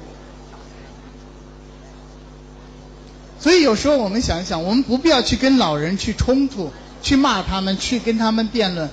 [3.37, 6.71] 所以有时候我们想一想，我们不必要去跟老人去冲突，
[7.03, 8.89] 去骂他们，去跟他们辩论。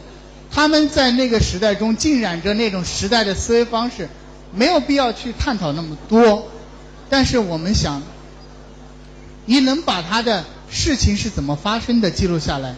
[0.50, 4.08] 他们在那个时代中浸染着那种时代的思维方式，
[4.52, 6.48] 没有必要去探讨那么多。
[7.08, 8.02] 但是我们想，
[9.46, 12.74] 你能把他的事情是怎么发生的记录下来，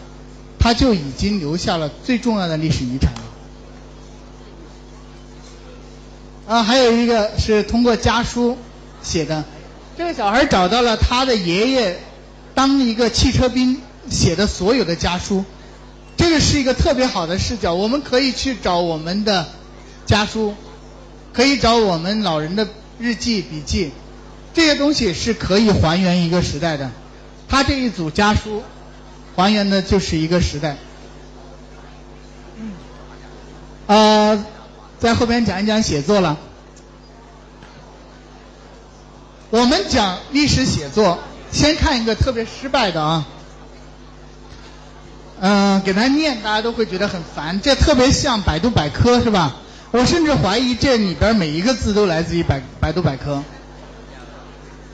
[0.59, 3.21] 他就已经留下了最重要的历史遗产了。
[6.51, 8.57] 啊，还有一个是通过家书
[9.01, 9.45] 写的，
[9.97, 11.97] 这个小孩找到了他的爷爷
[12.53, 15.45] 当一个汽车兵写的所有的家书。
[16.17, 19.47] 这个是一个特别好的视角，我们可以去找我们的
[20.05, 20.53] 家书，
[21.31, 22.67] 可以找我们老人的
[22.99, 23.93] 日记笔记，
[24.53, 26.91] 这些东西是可以还原一个时代的。
[27.47, 28.61] 他这一组家书
[29.37, 30.75] 还原的就是一个时代。
[33.87, 34.45] 呃，
[35.01, 36.37] 在后边讲一讲写作了。
[39.49, 41.17] 我们讲历史写作，
[41.51, 43.25] 先看一个特别失败的啊。
[45.39, 47.59] 嗯，给他念，大家都会觉得很烦。
[47.61, 49.55] 这特别像百度百科，是吧？
[49.89, 53.43] 我甚至怀疑这里边每一个字都来自于百百度百科。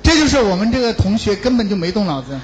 [0.02, 2.40] 这就是我们这个同学根本就没动脑子。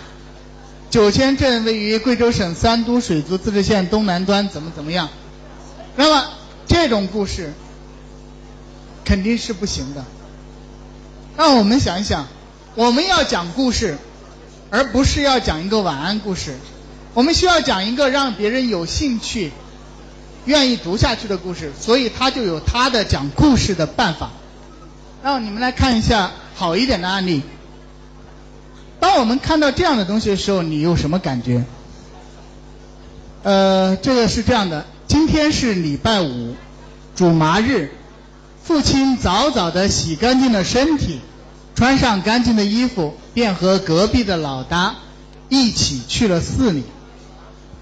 [0.90, 5.08] 九千镇位于贵州省三都水族自治县东南端，怎么怎么样？
[5.96, 6.28] 那么
[6.68, 7.54] 这种故事
[9.06, 10.04] 肯定是不行的。
[11.38, 12.28] 让我们想一想，
[12.76, 13.98] 我们要讲故事，
[14.70, 16.56] 而不是要讲一个晚安故事。
[17.14, 19.52] 我们需要讲一个让别人有兴趣、
[20.46, 24.32] 愿意读下去的故事，所以他就有他的讲故事的办法。
[25.24, 27.44] 让你们来看一下好一点的案例。
[29.00, 31.64] 当我们看到这样的东西的时候，你有什么感觉？
[33.44, 36.56] 呃，这个是这样的：今天是礼拜五，
[37.16, 37.92] 主麻日，
[38.64, 41.20] 父亲早早的洗干净了身体，
[41.76, 44.96] 穿上干净的衣服，便和隔壁的老大
[45.50, 46.84] 一起去了寺里。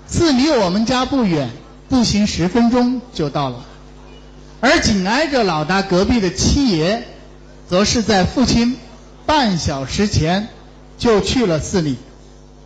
[0.07, 1.51] 寺离我们家不远，
[1.87, 3.63] 步行十分钟就到了。
[4.59, 7.07] 而紧挨着老大隔壁的七爷，
[7.69, 8.75] 则是在父亲
[9.25, 10.49] 半小时前
[10.97, 11.95] 就去了寺里。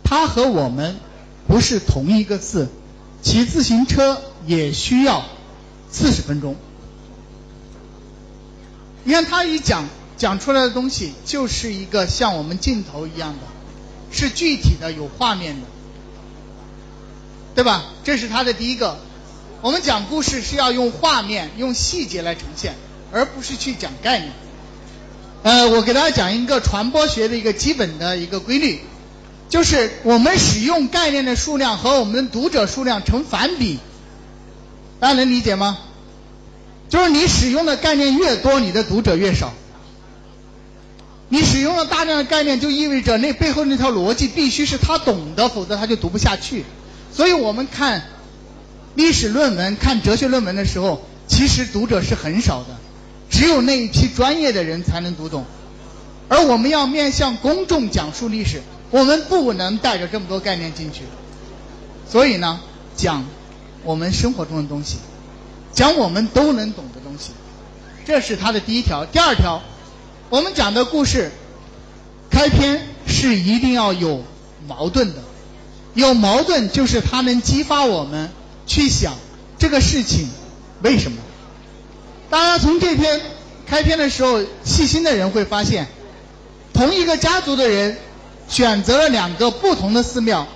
[0.02, 0.96] 他和我们
[1.46, 2.68] 不是同一个寺，
[3.22, 5.24] 骑自行车也需要
[5.90, 6.56] 四十分钟。
[9.04, 13.40] 你看他一讲讲出来的东西，就是一个像我们镜头一样的，
[14.10, 15.66] 是具体的、有画面的。
[17.54, 17.86] 对吧？
[18.04, 18.98] 这是他的第一个。
[19.62, 22.74] 我们讲故事是要用画面、用细节来呈现，
[23.12, 24.32] 而不是去讲概念。
[25.42, 28.80] 呃，我给大家讲一个传播学的一个基本的一个规律，
[29.48, 33.78] 就是我们使用概念的数量和我们读者数量成反比。
[35.00, 35.78] 大家能理解吗？
[36.88, 39.52] 就是你使用的概念越多，你的读者越少。
[41.28, 46.64] 你使用了大量的概念，就意味着那背后那条逻辑必须是他懂的，否则他就读不下去。
[47.12, 48.02] 所以我们看
[48.94, 52.76] 历史论文、看哲学论文的时候，其实读者是很少的，
[53.28, 55.44] 只有那一批专业的人才能读懂。
[56.28, 61.02] 而我们要面向公众讲述历史，我们不能带着这么多概念进去。
[62.08, 62.60] 所以呢，
[62.96, 63.24] 讲
[63.86, 64.98] 我们生活中的东西，
[65.72, 67.30] 讲我们都能懂的东西，
[68.04, 69.06] 这是他的第一条。
[69.06, 69.62] 第二条，
[70.28, 71.30] 我们讲的故事
[72.28, 74.24] 开篇是一定要有
[74.66, 75.22] 矛盾的。
[75.94, 78.28] 有矛盾，就是它能激发我们
[78.66, 79.14] 去想
[79.56, 80.28] 这个事情
[80.82, 81.18] 为什么。
[82.28, 83.20] 大家从这篇
[83.66, 85.86] 开篇的时候，细心的人会发现，
[86.74, 87.96] 同一个家族的人
[88.48, 90.48] 选择了两个不同的寺庙，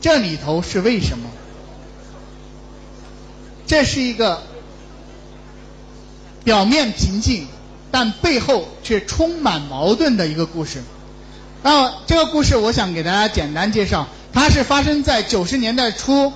[0.00, 1.28] 这里头是为什么？
[3.68, 4.42] 这是一个
[6.42, 7.46] 表面平静，
[7.92, 10.82] 但背后却充满矛盾的一个故事。
[11.62, 14.08] 那这个故事，我想给大家简单介绍。
[14.32, 16.32] 它是发生在九十年代初，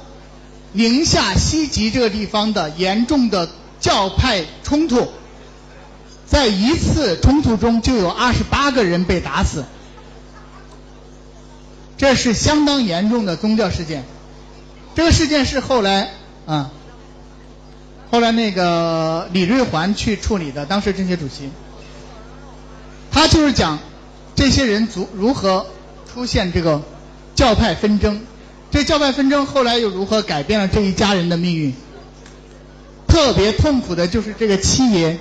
[0.72, 3.48] 宁夏西吉这个地方的严重的
[3.80, 5.08] 教派冲突。
[6.26, 9.64] 在一次冲突中就有二十八个人被打死，
[11.96, 14.04] 这是相当严重的宗教事件。
[14.94, 16.10] 这个事件是后来
[16.46, 16.70] 啊，
[18.12, 21.48] 后来那个李瑞环去处理的，当时政协主席，
[23.10, 23.78] 他就是讲
[24.36, 25.64] 这些人如如何
[26.12, 26.82] 出现这个
[27.34, 28.20] 教派纷争，
[28.70, 31.72] 这教派纷争后来又如何改变了这一家人的命运。
[33.08, 35.18] 特别痛苦的就是这个七爷。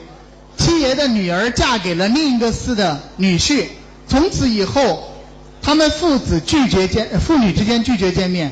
[0.58, 3.68] 七爷的女儿嫁给了另一个寺的女婿，
[4.06, 5.14] 从此以后，
[5.62, 8.52] 他们父子拒绝见，父女之间拒绝见面。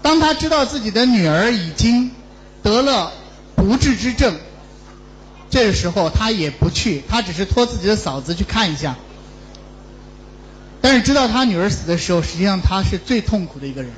[0.00, 2.10] 当他知道自己的女儿已经
[2.62, 3.12] 得了
[3.66, 4.36] 不治之症，
[5.50, 8.94] 这个时候他也不去，他只是托自己的嫂子去看一下。
[10.80, 13.90] 但是知道他女儿死的时候，实际上他是最痛苦的一个人。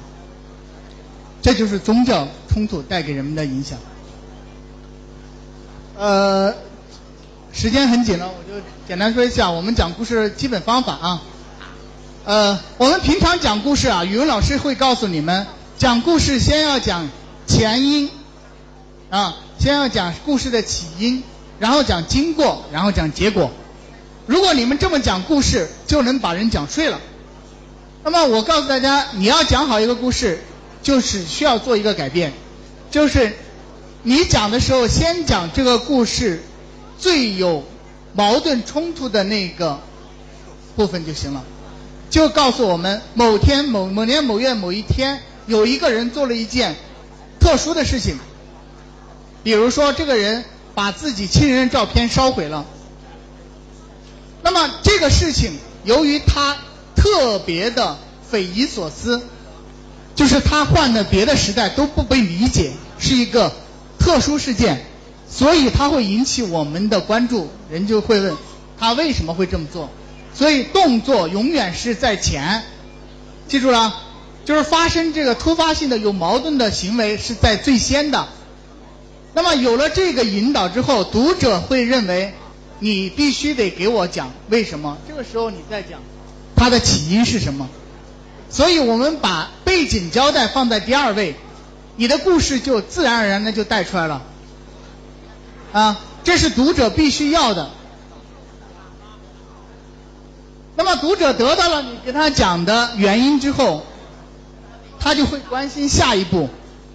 [1.42, 3.78] 这就是宗教冲突带给人们的影响。
[5.98, 6.54] 呃。
[7.50, 11.22] 时间很紧了，我就简单说一下我们讲故事基本方法啊。
[12.24, 15.46] 呃，我们平常讲故事啊，语文老师会告诉你们，
[15.76, 17.08] 讲故事先要讲
[17.48, 18.10] 前因
[19.10, 21.22] 啊，先要讲故事的起因，
[21.58, 23.50] 然后讲经过，然后讲结果。
[24.26, 27.00] 如果你们这么讲故事，就能把人讲睡了。
[28.04, 30.42] 那么我告诉大家，你要讲好一个故事，
[30.82, 32.32] 就是需要做一个改变，
[32.90, 33.36] 就是
[34.02, 36.42] 你讲的时候先讲这个故事。
[37.00, 37.62] 最有
[38.12, 39.78] 矛盾冲突的那个
[40.74, 41.44] 部分就行了，
[42.10, 46.74] 就告诉我们某天某某年某月某一天有一个人做了一件
[47.38, 48.16] 特殊的事情，
[49.48, 50.44] 比如说这个人
[50.74, 52.66] 把自己亲人的照片烧毁了，
[54.42, 55.52] 那么这个事情
[55.84, 56.58] 由于他
[56.94, 57.96] 特别的
[58.30, 59.22] 匪夷所思，
[60.14, 63.50] 就是他换的别的时代都不被理解，是一个
[63.98, 64.84] 特殊事件。
[65.30, 68.36] 所以他会引起我们的关注，人就会问
[68.78, 69.88] 他为什么会这么做。
[70.34, 72.64] 所以动作永远是在前，
[73.48, 73.98] 记住了，
[74.44, 78.28] 就是发生这个突发性的有矛盾的行为是在最先的。
[79.38, 82.34] 那么有了这个引导之后，读者会认为
[82.80, 84.98] 你必须得给我讲为什么。
[85.06, 86.00] 这个时候你再讲
[86.56, 87.68] 它的起因是什么。
[88.50, 91.36] 所以我们把背景交代放在第二位，
[91.94, 94.22] 你的故事就自然而然的就带出来了。
[95.72, 97.70] 啊，这是读者必须要的。
[100.74, 103.86] 那么读者得到了你给他讲的原因之后，
[104.98, 106.48] 他就会关心下一步，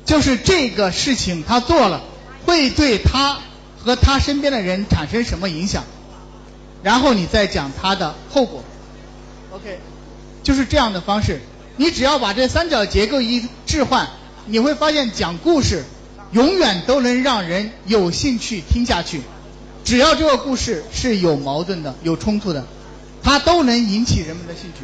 [0.03, 2.01] 就是这个事情他做了
[2.45, 3.39] 会对他
[3.79, 5.83] 和他身边的人产生什么影响，
[6.83, 8.63] 然后你再讲他的后果。
[9.51, 9.79] OK，
[10.43, 11.41] 就是这样的方式。
[11.77, 14.09] 你只要把这三角结构一置换，
[14.45, 15.83] 你会发现讲故事。
[16.31, 19.21] 永远都能让人有兴趣听下去，
[19.85, 22.65] 只要这个故事是有矛盾的、有冲突的，
[23.21, 24.83] 它都能引起人们的兴趣。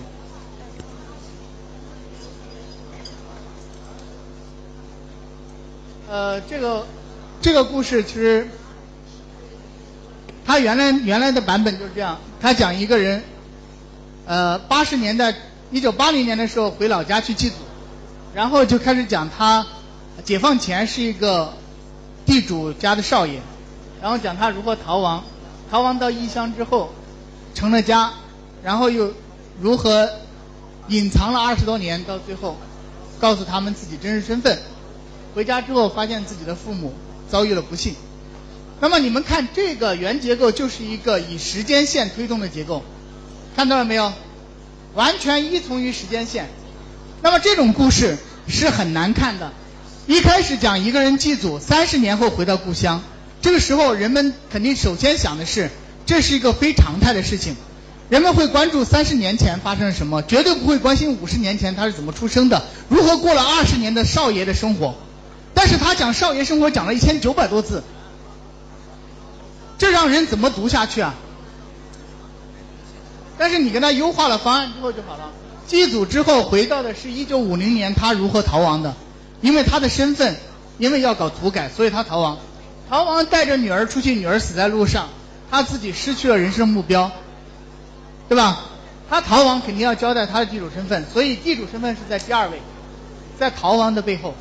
[6.07, 6.86] 呃，这个
[7.42, 8.48] 这个故事其实，
[10.46, 13.24] 它原来原来的版本就是这样，他讲一个人，
[14.26, 15.34] 呃，八十年代
[15.72, 17.56] 一九八零年的时候回老家去祭祖，
[18.34, 19.66] 然后就开始讲他。
[20.26, 21.54] 解放前是一个
[22.26, 23.40] 地主家的少爷，
[24.02, 25.24] 然后讲他如何逃亡，
[25.72, 26.94] 逃亡到异乡之后
[27.56, 28.12] 成了家，
[28.62, 29.14] 然后又
[29.62, 30.10] 如何
[30.90, 32.58] 隐藏了二十多年，到最后
[33.18, 34.60] 告诉他们自己真实身份。
[35.34, 36.94] 回家之后发现自己的父母
[37.32, 37.96] 遭遇了不幸。
[38.82, 42.84] 那么你们看这个原结构就是一个以时间线推动的结构，
[43.56, 44.14] 看到了没有？
[44.96, 46.48] 完全依从于时间线。
[47.22, 48.18] 那么这种故事
[48.48, 49.52] 是很难看的。
[50.08, 53.04] 一开始讲一个人祭祖，三十年后回到故乡，
[53.42, 55.70] 这个时候人们肯定首先想的是，
[56.06, 57.56] 这是一个非常态的事情，
[58.10, 64.96] 人们会关注三十年前发生了什么，绝对不会关心五十年前他是怎么出生的，如何过了二十年的少爷的生活。
[65.62, 67.84] 但是他讲少爷生活讲了一千九百多字，
[69.78, 71.14] 这让人怎么读下去啊？
[73.38, 75.32] 但是你跟他优化了方案之后就好了，
[75.68, 78.95] 祭祖之后回到的是一九五零年他如何逃亡的。
[79.41, 80.38] 因为他的身份，
[80.78, 82.38] 因为要搞土改，所以他逃亡。
[82.89, 85.10] 逃亡带着女儿出去，女儿死在路上，
[85.51, 87.12] 他自己失去了人生目标，
[88.30, 88.62] 对吧？
[89.10, 92.62] 他逃亡肯定要交代他的地主身份，所以地主身份是在第二位，
[93.38, 94.34] 在逃亡的背后。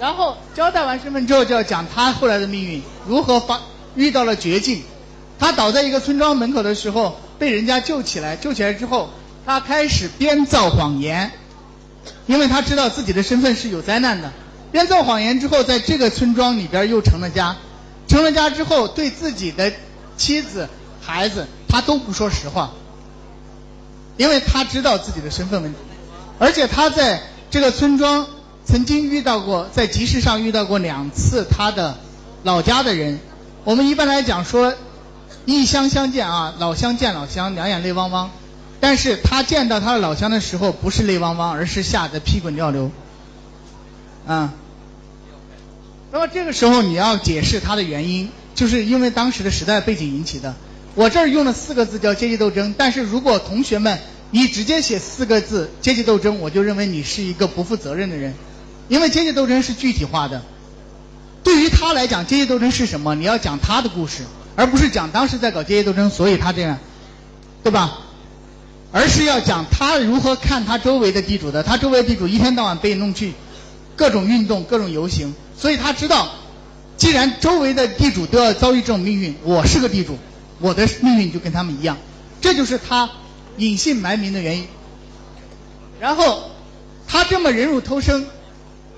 [0.00, 3.60] 然后交代完身份之后，就要讲他后来的命运，如何发
[3.94, 4.82] 遇到了绝境。
[5.38, 9.10] 他倒在一个村庄门口的时候，被人家救起来，救起来之后，
[9.44, 11.30] 他开始编造谎言。
[12.26, 14.32] 因为他知道自己的身份是有灾难的，
[14.72, 17.56] 编造谎言之后，在这个村庄里边又成了家，
[18.08, 19.70] 成了家之后，对自己的
[20.16, 20.68] 妻子、
[21.02, 22.70] 孩子，他都不说实话，
[24.16, 25.78] 因为他知道自己的身份问题，
[26.38, 27.20] 而且他在
[27.50, 28.26] 这个村庄
[28.64, 31.98] 曾经遇到过，在集市上遇到过两次他的
[32.42, 33.18] 老家的人。
[33.64, 34.74] 我们一般来讲说，
[35.44, 38.30] 异乡相见啊，老乡见老乡，两眼泪汪汪。
[38.78, 42.90] 但是他见到他的老乡的时候，不是泪汪汪，而是吓得屁滚尿流。
[44.26, 44.54] 啊，
[46.12, 50.54] 那么这个时候你要解释他的原因，就是因为当时的时代背景引起的。
[50.94, 53.98] 我这儿用了四个字叫阶级斗争，但是如果同学们
[54.30, 58.34] 你直接写四个字阶级斗争，我就认为你是一个不负责任的人，
[58.90, 60.42] 因为阶级斗争是具体化的。
[61.42, 63.14] 对于他来讲，阶级斗争是什么？
[63.14, 64.24] 你要讲他的故事，
[64.56, 66.78] 而不是讲当时在搞阶级斗争，所以他这样，
[67.62, 68.00] 对吧？
[68.92, 71.62] 而是要讲他如何看他周围的地主的。
[71.62, 73.32] 他周围地主一天到晚被弄去
[73.94, 76.28] 各种运动、各种游行，所以他知道，
[76.96, 80.18] 既然周围的地主都要遭遇这种命运，我是个地主，
[80.58, 81.96] 我的命运就跟他们一样。
[82.40, 83.08] 这就是他
[83.56, 84.66] 隐姓埋名的原因。
[86.00, 86.50] 然后
[87.06, 88.26] 他这么忍辱偷生，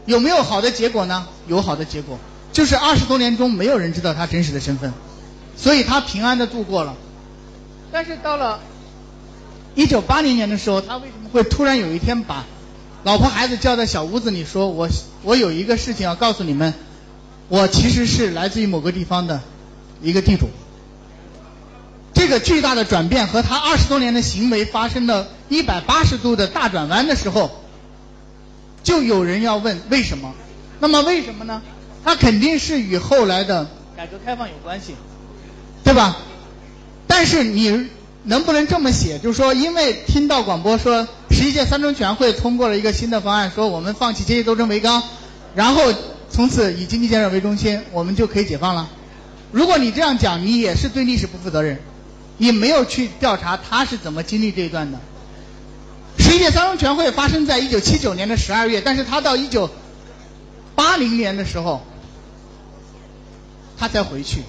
[0.07, 1.27] 有没有好的结果呢？
[1.47, 2.19] 有好的结果。
[2.53, 4.93] 就是二十多年中没有人知道他真实的身份，
[5.57, 6.95] 所以他平安的度过了。
[7.91, 8.61] 但是到了
[9.75, 12.45] 一九八零年的时候，他为什么会突然有一天把
[13.05, 14.89] 老婆孩子叫在小屋子里说：“我
[15.23, 16.75] 我有一个事情要告诉你们，
[17.49, 19.41] 我其实是来自于某个地方的
[20.03, 20.51] 一个地主。”
[22.13, 27.62] 这个巨大的转变和他二十多年的行为发生了一百八十度的大转弯的时候，
[28.83, 30.35] 就有人要问为什么？
[30.81, 31.63] 那么为什么呢？
[32.05, 34.97] 它肯定是与后来的改革开放有关系，
[35.85, 36.17] 对吧？
[37.07, 37.89] 但是你
[38.25, 39.19] 能不能这么写？
[39.19, 45.03] 就是说，因为听到广播说十一届三中全会通过了一个新的方案，说我们放弃阶级斗争为纲，
[45.55, 45.93] 然后
[46.29, 48.89] 从此以经济建设为中心，我们就可以解放了。
[49.53, 51.79] 如果你这样讲，你也是对历史不负责任，
[52.39, 54.99] 你没有去调查他是怎么经历这一段的。
[56.19, 59.71] 十一届三中全会发生在一九七九年的十二月，但是他到一九
[60.75, 61.83] 八零年的时候。
[63.79, 64.45] 他才回去。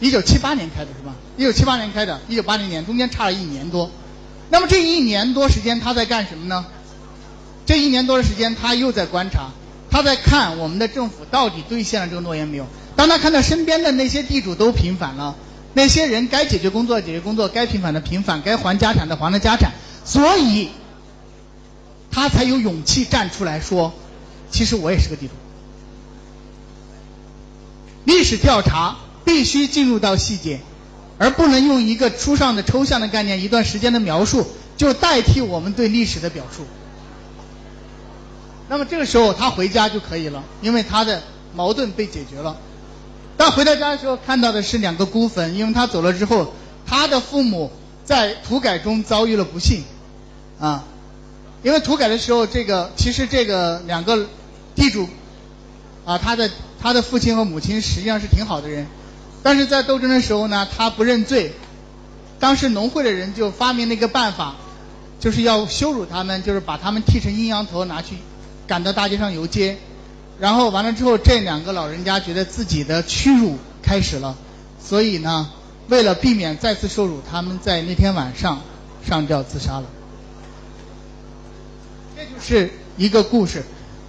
[0.00, 1.14] 一九七八年开的是吧？
[1.36, 3.88] 一九七八年开的，一九八零年中间差了一年多。
[4.50, 6.66] 那么这一年多时间他在干什么呢？
[7.64, 9.50] 这一年多的时间他又在观察，
[9.88, 12.66] 他在看我们的政府到底兑现了这个诺言没有。
[12.96, 15.36] 当他看到身边的那些地主都平反了，
[15.74, 19.72] 那些人该解决工作解决工作，该平反的平反，该还家产的还了家产，
[20.04, 20.68] 所以
[22.10, 23.92] 他才有勇气站出来说
[24.52, 25.30] ：“其实我也是个地主。”
[28.04, 30.60] 历史调查必须进入到细节，
[31.18, 34.46] 而不能用一个书上的抽象的概念、一段时间的描述
[34.76, 36.66] 就代替我们对历史的表述。
[38.68, 41.22] 那么这个时候他回家就可以了，因为他的
[41.54, 42.56] 矛盾被解决了。
[43.36, 46.54] 但回到家的时候看到的是两个孤坟，因为他走了之后，
[46.86, 47.70] 他的父母
[48.04, 49.82] 在土改中遭遇了不幸，
[50.60, 50.84] 啊，
[51.62, 54.26] 因为土改的时候，这个其实这个两个
[54.74, 55.08] 地主。
[56.04, 58.88] 啊，他的他的父亲和母亲实际上是挺好的人，
[59.40, 61.52] 但是在斗争的时候呢，他不认罪。
[62.40, 64.56] 当时农会的人就发明了一个办法，
[65.20, 68.16] 就是要羞辱他们，就是把他们剃成阴阳头拿去
[68.66, 69.78] 赶到大街上游街。
[70.42, 74.36] 然后完了之后，这两个老人家觉得自己的屈辱开始了，
[74.82, 75.48] 所以呢，
[75.86, 78.60] 为了避免再次受辱，他们在那天晚上
[79.06, 79.84] 上吊自杀了。
[82.16, 83.62] 这就是一个故事。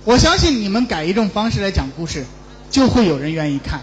[0.06, 2.26] 我相信你们改一种方式来讲故事，
[2.72, 3.82] 就会有人愿意看。